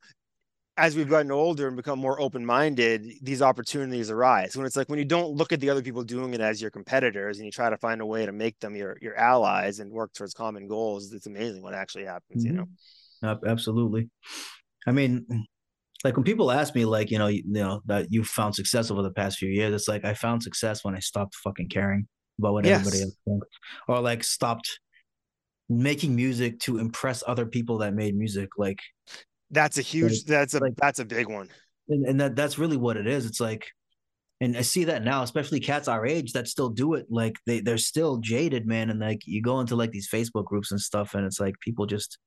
[0.78, 5.00] as we've gotten older and become more open-minded these opportunities arise when it's like when
[5.00, 7.70] you don't look at the other people doing it as your competitors and you try
[7.70, 11.12] to find a way to make them your your allies and work towards common goals
[11.12, 12.58] it's amazing what actually happens mm-hmm.
[12.58, 12.68] you
[13.22, 14.10] know absolutely
[14.86, 15.26] i mean
[16.04, 18.92] like when people ask me like you know you, you know that you found success
[18.92, 22.08] over the past few years it's like i found success when i stopped fucking caring
[22.40, 22.80] about what yes.
[22.80, 23.48] everybody else thinks
[23.88, 24.80] or like stopped
[25.70, 28.80] making music to impress other people that made music like
[29.52, 30.26] that's a huge.
[30.26, 31.50] That's a like, that's a big one.
[31.90, 33.26] And, and that that's really what it is.
[33.26, 33.68] It's like,
[34.42, 37.08] and I see that now, especially cats our age that still do it.
[37.10, 38.90] Like they they're still jaded, man.
[38.90, 41.86] And like you go into like these Facebook groups and stuff, and it's like people
[41.86, 42.18] just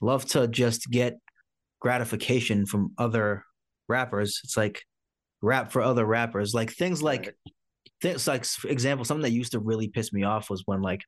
[0.00, 1.18] love to just get
[1.80, 3.44] gratification from other
[3.88, 4.40] rappers.
[4.44, 4.82] It's like
[5.42, 6.54] rap for other rappers.
[6.54, 7.34] Like things like
[8.00, 11.00] things like for example, something that used to really piss me off was when like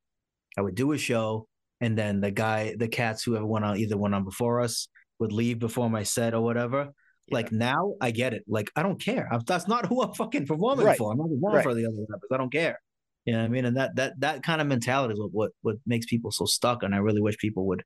[0.59, 1.47] I would do a show
[1.81, 4.89] and then the guy, the cats who ever went on either went on before us
[5.19, 6.93] would leave before my set or whatever.
[7.27, 7.35] Yeah.
[7.35, 8.45] Like now, I get it.
[8.49, 9.29] Like I don't care.
[9.33, 10.99] I'm, that's not who I'm fucking performing right.
[10.99, 11.13] for.
[11.13, 11.63] I'm not performing right.
[11.63, 12.29] for the other rappers.
[12.33, 12.79] I don't care.
[13.25, 13.65] You know what I mean?
[13.67, 16.83] And that that that kind of mentality is what, what what makes people so stuck.
[16.83, 17.83] And I really wish people would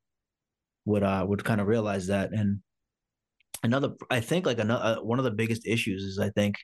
[0.85, 2.31] would uh would kind of realize that.
[2.33, 2.61] And
[3.63, 6.57] another, I think like another uh, one of the biggest issues is I think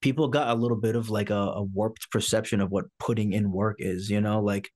[0.00, 3.50] people got a little bit of like a, a warped perception of what putting in
[3.52, 4.08] work is.
[4.08, 4.70] You know, like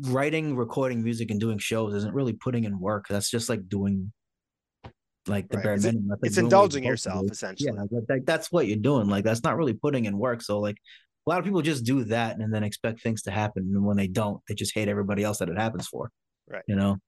[0.00, 3.06] writing, recording music, and doing shows isn't really putting in work.
[3.08, 4.12] That's just like doing
[5.26, 5.64] like the right.
[5.64, 6.08] bare it's, minimum.
[6.08, 7.72] Like it's indulging yourself essentially.
[7.74, 9.08] Yeah, like, that's what you're doing.
[9.08, 10.42] Like that's not really putting in work.
[10.42, 10.76] So like
[11.26, 13.96] a lot of people just do that and then expect things to happen, and when
[13.96, 16.10] they don't, they just hate everybody else that it happens for.
[16.48, 16.62] Right.
[16.68, 16.98] You know.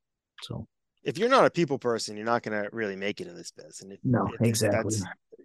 [0.43, 0.67] So
[1.05, 3.53] if you're not a people person, you're not going to really make it in this
[3.53, 3.83] business.
[3.83, 4.97] And if, no, if exactly.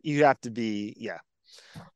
[0.02, 1.20] you have to be, yeah.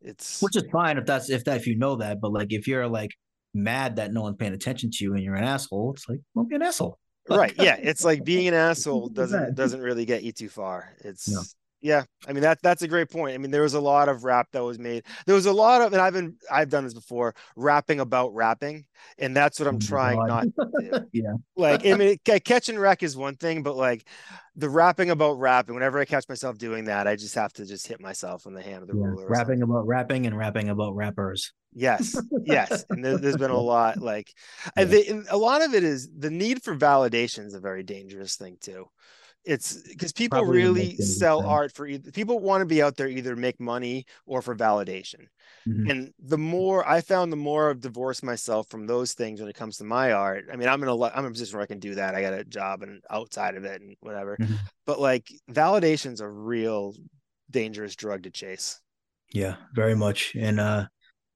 [0.01, 2.67] It's which is fine if that's if that if you know that, but like if
[2.67, 3.11] you're like
[3.53, 6.49] mad that no one's paying attention to you and you're an asshole, it's like, don't
[6.49, 6.99] be an asshole.
[7.29, 7.53] right.
[7.57, 7.75] Yeah.
[7.79, 10.93] It's like being an asshole doesn't doesn't really get you too far.
[11.03, 11.41] It's no.
[11.81, 12.03] yeah.
[12.27, 13.33] I mean that that's a great point.
[13.33, 15.03] I mean, there was a lot of rap that was made.
[15.25, 18.85] There was a lot of and I've been I've done this before, rapping about rapping.
[19.17, 20.27] And that's what I'm oh trying God.
[20.27, 21.05] not to do.
[21.21, 21.33] yeah.
[21.57, 24.07] Like I mean catch and wreck is one thing, but like
[24.55, 27.87] the rapping about rapping, whenever I catch myself doing that, I just have to just
[27.87, 29.05] hit myself on the hand of the yeah.
[29.05, 29.27] ruler.
[29.27, 31.53] Rapping about rapping and rapping about rappers.
[31.79, 34.33] Yes, yes, and there, has been a lot like,
[34.77, 34.85] yeah.
[34.85, 38.57] they, a lot of it is the need for validation is a very dangerous thing
[38.59, 38.89] too.
[39.45, 41.49] It's because people Probably really sell sense.
[41.49, 45.27] art for either people want to be out there either make money or for validation.
[45.67, 45.89] Mm-hmm.
[45.89, 49.55] And the more I found, the more I've divorced myself from those things when it
[49.55, 50.45] comes to my art.
[50.51, 52.15] I mean, I'm in a I'm in a position where I can do that.
[52.15, 54.35] I got a job and outside of it and whatever.
[54.41, 54.55] Mm-hmm.
[54.87, 56.95] But like validation's a real
[57.51, 58.81] dangerous drug to chase.
[59.31, 60.35] Yeah, very much.
[60.35, 60.87] And uh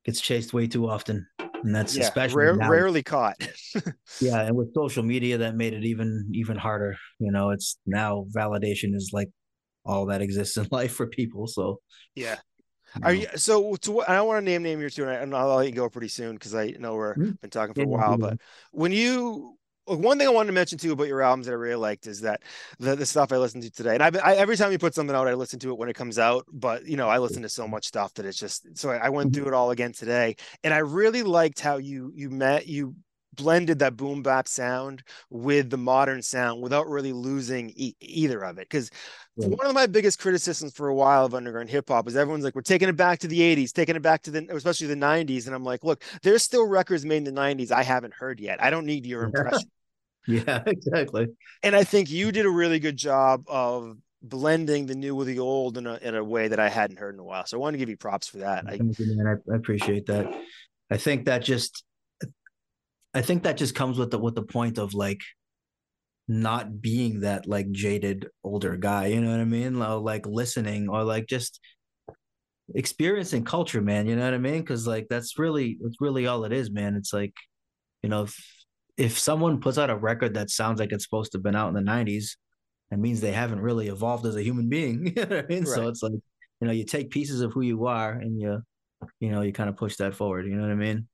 [0.05, 3.35] gets chased way too often, and that's yeah, especially rare, rarely caught.
[4.21, 6.95] yeah, and with social media, that made it even even harder.
[7.19, 9.29] You know, it's now validation is like
[9.85, 11.47] all that exists in life for people.
[11.47, 11.79] So
[12.15, 12.37] yeah.
[13.03, 13.75] Are you so?
[13.75, 16.09] To, I don't want to name name your two, and I'll let you go pretty
[16.09, 17.31] soon because I know we're mm-hmm.
[17.41, 18.17] been talking for a while.
[18.17, 18.37] But
[18.71, 21.75] when you one thing I wanted to mention too about your albums that I really
[21.75, 22.43] liked is that
[22.79, 25.15] the, the stuff I listened to today, and I, I, every time you put something
[25.15, 26.45] out, I listen to it when it comes out.
[26.51, 29.09] But you know, I listen to so much stuff that it's just so I, I
[29.09, 29.43] went mm-hmm.
[29.43, 32.95] through it all again today, and I really liked how you you met you
[33.33, 38.57] blended that boom bap sound with the modern sound without really losing e- either of
[38.57, 38.69] it.
[38.69, 38.91] Because
[39.35, 42.55] one of my biggest criticisms for a while of underground hip hop is everyone's like,
[42.55, 45.45] we're taking it back to the 80s, taking it back to the, especially the 90s.
[45.45, 48.61] And I'm like, look, there's still records made in the 90s I haven't heard yet.
[48.61, 49.69] I don't need your impression.
[50.27, 51.27] Yeah, exactly.
[51.63, 55.39] And I think you did a really good job of blending the new with the
[55.39, 57.45] old in a, in a way that I hadn't heard in a while.
[57.45, 58.65] So I want to give you props for that.
[58.67, 60.31] I, I, I appreciate that.
[60.91, 61.83] I think that just,
[63.13, 65.21] I think that just comes with the with the point of like
[66.27, 69.07] not being that like jaded older guy.
[69.07, 69.79] You know what I mean?
[69.79, 71.59] Like listening or like just
[72.73, 74.07] experiencing culture, man.
[74.07, 74.61] You know what I mean?
[74.61, 76.95] Because like that's really that's really all it is, man.
[76.95, 77.33] It's like,
[78.01, 78.37] you know, if
[78.97, 81.69] if someone puts out a record that sounds like it's supposed to have been out
[81.69, 82.37] in the '90s,
[82.91, 85.07] that means they haven't really evolved as a human being.
[85.15, 85.63] you know what I mean?
[85.63, 85.75] Right.
[85.75, 88.61] So it's like, you know, you take pieces of who you are and you,
[89.19, 90.45] you know, you kind of push that forward.
[90.45, 91.07] You know what I mean?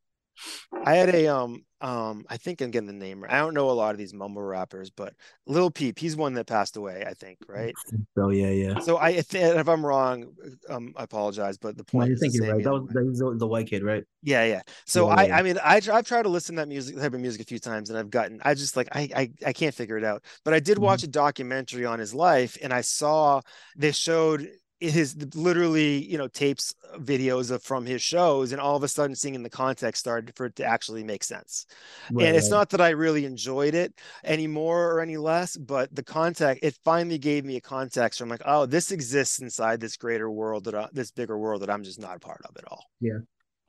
[0.83, 3.69] I had a um um I think I'm getting the name right I don't know
[3.69, 5.13] a lot of these mumble rappers, but
[5.45, 7.73] Lil Peep, he's one that passed away, I think, right?
[8.17, 8.79] Oh yeah, yeah.
[8.79, 10.33] So I if I'm wrong,
[10.69, 12.11] um I apologize, but the point.
[12.19, 12.63] No, you're right.
[12.63, 14.03] That was, that was the, the, white kid, right?
[14.23, 14.61] Yeah, yeah.
[14.85, 15.37] So yeah, I yeah.
[15.37, 17.59] I mean I I've tried to listen to that music type of music a few
[17.59, 20.23] times, and I've gotten I just like I I, I can't figure it out.
[20.43, 20.85] But I did mm-hmm.
[20.85, 23.41] watch a documentary on his life, and I saw
[23.75, 24.49] they showed
[24.79, 28.87] his literally you know tapes uh, videos of from his shows and all of a
[28.87, 31.65] sudden seeing in the context started for it to actually make sense.
[32.11, 32.57] Right, and it's right.
[32.57, 37.17] not that i really enjoyed it anymore or any less but the context it finally
[37.17, 40.87] gave me a context i'm like oh this exists inside this greater world that I,
[40.93, 42.83] this bigger world that i'm just not a part of at all.
[43.01, 43.19] Yeah.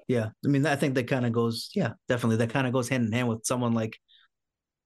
[0.08, 0.28] Yeah.
[0.44, 3.06] I mean i think that kind of goes yeah definitely that kind of goes hand
[3.06, 3.98] in hand with someone like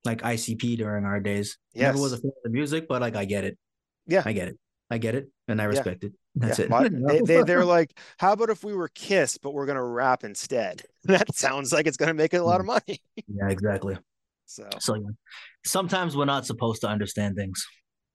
[0.05, 1.59] like icp during our days.
[1.75, 3.59] Yeah was a fan of the music but like i get it.
[4.07, 4.23] Yeah.
[4.25, 4.59] I get it
[4.93, 6.09] I get it and I respect yeah.
[6.09, 6.15] it.
[6.35, 6.67] That's yeah.
[6.83, 7.09] it.
[7.09, 10.23] they, they, they're like, how about if we were Kiss, but we're going to rap
[10.23, 10.83] instead?
[11.05, 13.01] that sounds like it's going to make a lot of money.
[13.17, 13.97] yeah, exactly.
[14.45, 15.01] So, so yeah.
[15.65, 17.67] sometimes we're not supposed to understand things.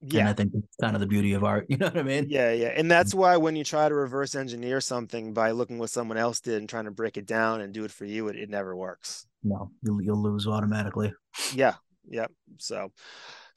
[0.01, 0.19] Yeah.
[0.19, 1.65] And I think that's kind of the beauty of art.
[1.69, 2.27] You know what I mean?
[2.29, 2.67] Yeah, yeah.
[2.67, 3.17] And that's mm.
[3.17, 6.69] why when you try to reverse engineer something by looking what someone else did and
[6.69, 9.25] trying to break it down and do it for you, it, it never works.
[9.43, 11.11] No, you'll, you'll lose automatically.
[11.55, 11.73] Yeah.
[12.07, 12.27] Yeah.
[12.59, 12.91] So,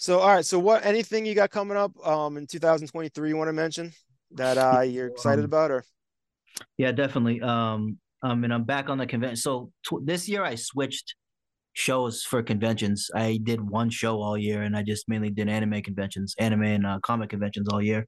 [0.01, 0.47] so, all right.
[0.47, 3.93] So, what anything you got coming up um in 2023 you want to mention
[4.31, 5.85] that uh you're excited um, about, or?
[6.79, 7.43] Yeah, definitely.
[7.43, 9.37] Um, I mean, I'm back on the convention.
[9.37, 11.15] So tw- this year I switched
[11.75, 13.11] shows for conventions.
[13.15, 16.87] I did one show all year, and I just mainly did anime conventions, anime and
[16.87, 18.07] uh, comic conventions all year.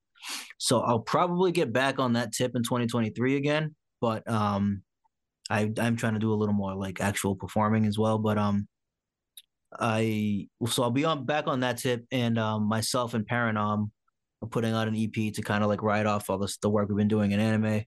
[0.59, 4.83] So I'll probably get back on that tip in 2023 again, but um,
[5.51, 8.17] I I'm trying to do a little more like actual performing as well.
[8.17, 8.67] But um,
[9.79, 13.91] I so I'll be on back on that tip, and um, myself and Paranom
[14.43, 16.89] are putting out an EP to kind of like write off all this the work
[16.89, 17.85] we've been doing in anime,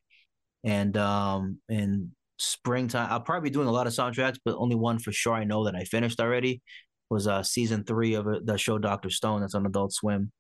[0.64, 5.00] and um in springtime I'll probably be doing a lot of soundtracks, but only one
[5.00, 6.62] for sure I know that I finished already
[7.10, 10.32] was uh season three of the show Doctor Stone that's on Adult Swim.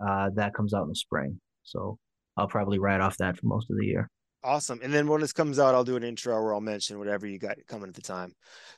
[0.00, 1.98] Uh, that comes out in the spring, so
[2.36, 4.10] I'll probably write off that for most of the year.
[4.48, 4.80] Awesome.
[4.82, 7.38] And then when this comes out, I'll do an intro where I'll mention whatever you
[7.38, 8.32] got coming at the time.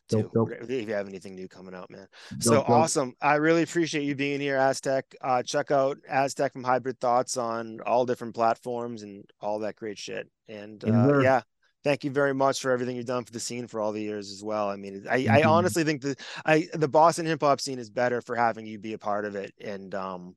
[0.09, 0.51] Too, dope, dope.
[0.69, 2.09] If you have anything new coming out, man.
[2.33, 3.15] Dope, so awesome.
[3.23, 5.03] I really appreciate you being here, Aztech.
[5.21, 9.97] Uh, check out Aztech from Hybrid Thoughts on all different platforms and all that great
[9.97, 10.29] shit.
[10.49, 11.43] And uh, yeah,
[11.85, 14.33] thank you very much for everything you've done for the scene for all the years
[14.33, 14.69] as well.
[14.69, 15.35] I mean, I, mm-hmm.
[15.37, 18.81] I honestly think that I the Boston hip hop scene is better for having you
[18.81, 19.55] be a part of it.
[19.61, 20.35] And um,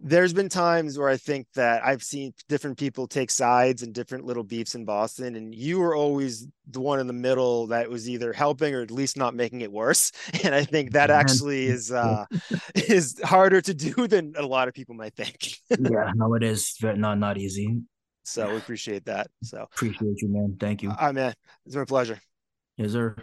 [0.00, 4.24] there's been times where I think that I've seen different people take sides and different
[4.24, 8.08] little beefs in Boston, and you were always the one in the middle that was
[8.08, 10.12] either helping or at least not making it worse.
[10.44, 12.24] And I think that actually is uh,
[12.74, 15.56] is harder to do than a lot of people might think.
[15.70, 17.80] yeah, no, it is not not easy.
[18.22, 19.28] So we appreciate that.
[19.42, 20.56] So appreciate you, man.
[20.60, 20.90] Thank you.
[20.90, 21.34] All right, man.
[21.66, 22.20] It's been a pleasure.
[22.76, 23.16] Yes, sir.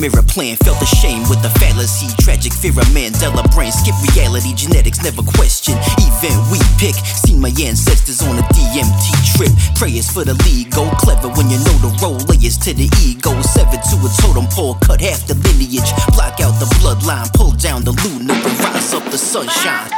[0.00, 0.56] Mirror plan.
[0.64, 2.08] Felt ashamed with the fallacy.
[2.18, 3.70] Tragic fear of Mandela brain.
[3.70, 5.76] Skip reality, genetics never question.
[6.00, 6.96] Even we pick.
[7.04, 9.52] Seen my ancestors on a DMT trip.
[9.76, 10.72] Prayers for the league.
[10.72, 12.18] Go clever when you know the role.
[12.32, 13.36] Layers to the ego.
[13.42, 14.74] Severed to a totem pole.
[14.80, 15.92] Cut half the lineage.
[16.16, 17.28] Block out the bloodline.
[17.34, 18.34] Pull down the luna.
[18.64, 19.90] Rise up the sunshine.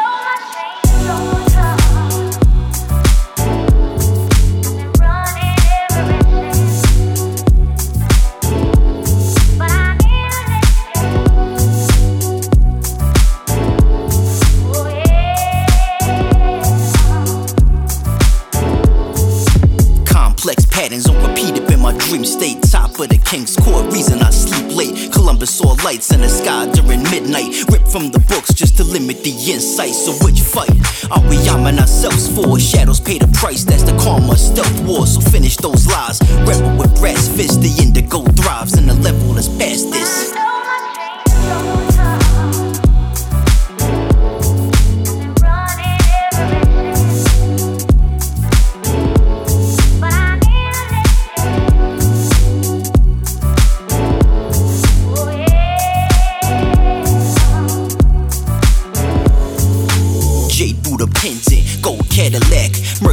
[22.12, 22.62] Dream state.
[22.70, 25.12] Top of the King's Court, reason I sleep late.
[25.12, 27.64] Columbus saw lights in the sky during midnight.
[27.72, 29.94] Ripped from the books just to limit the insight.
[29.94, 30.76] So which fight
[31.10, 32.58] are we arming ourselves for?
[32.58, 35.06] Shadows pay the price, that's the karma stealth war.
[35.06, 36.20] So finish those lies.
[36.44, 40.51] Rebel with brass fists, the indigo thrives, and the level is past this.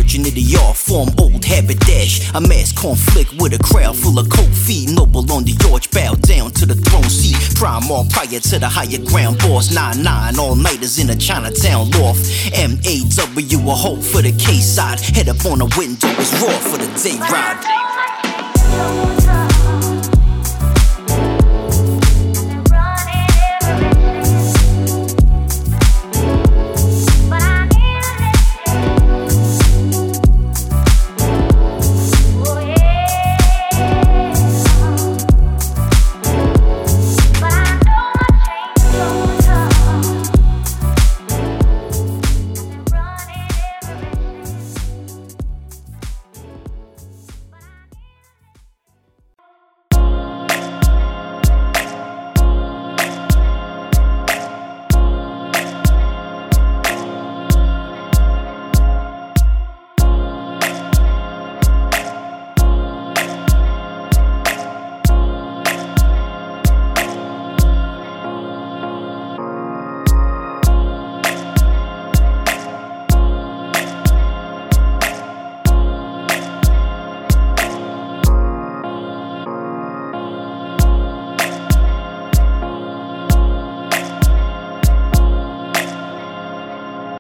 [0.10, 2.34] Legend of the art form, old habidash.
[2.36, 4.90] A mass conflict with a crowd full of cold feet.
[4.90, 7.38] Noble on the arch, bow down to the throne seat.
[7.56, 9.69] Prime all prior to the higher ground boss.
[9.69, 12.26] 9-9, all nighters in a Chinatown loft.
[12.53, 14.99] M-A-W, a hope for the K side.
[14.99, 19.19] Head up on a window, it's raw for the day ride.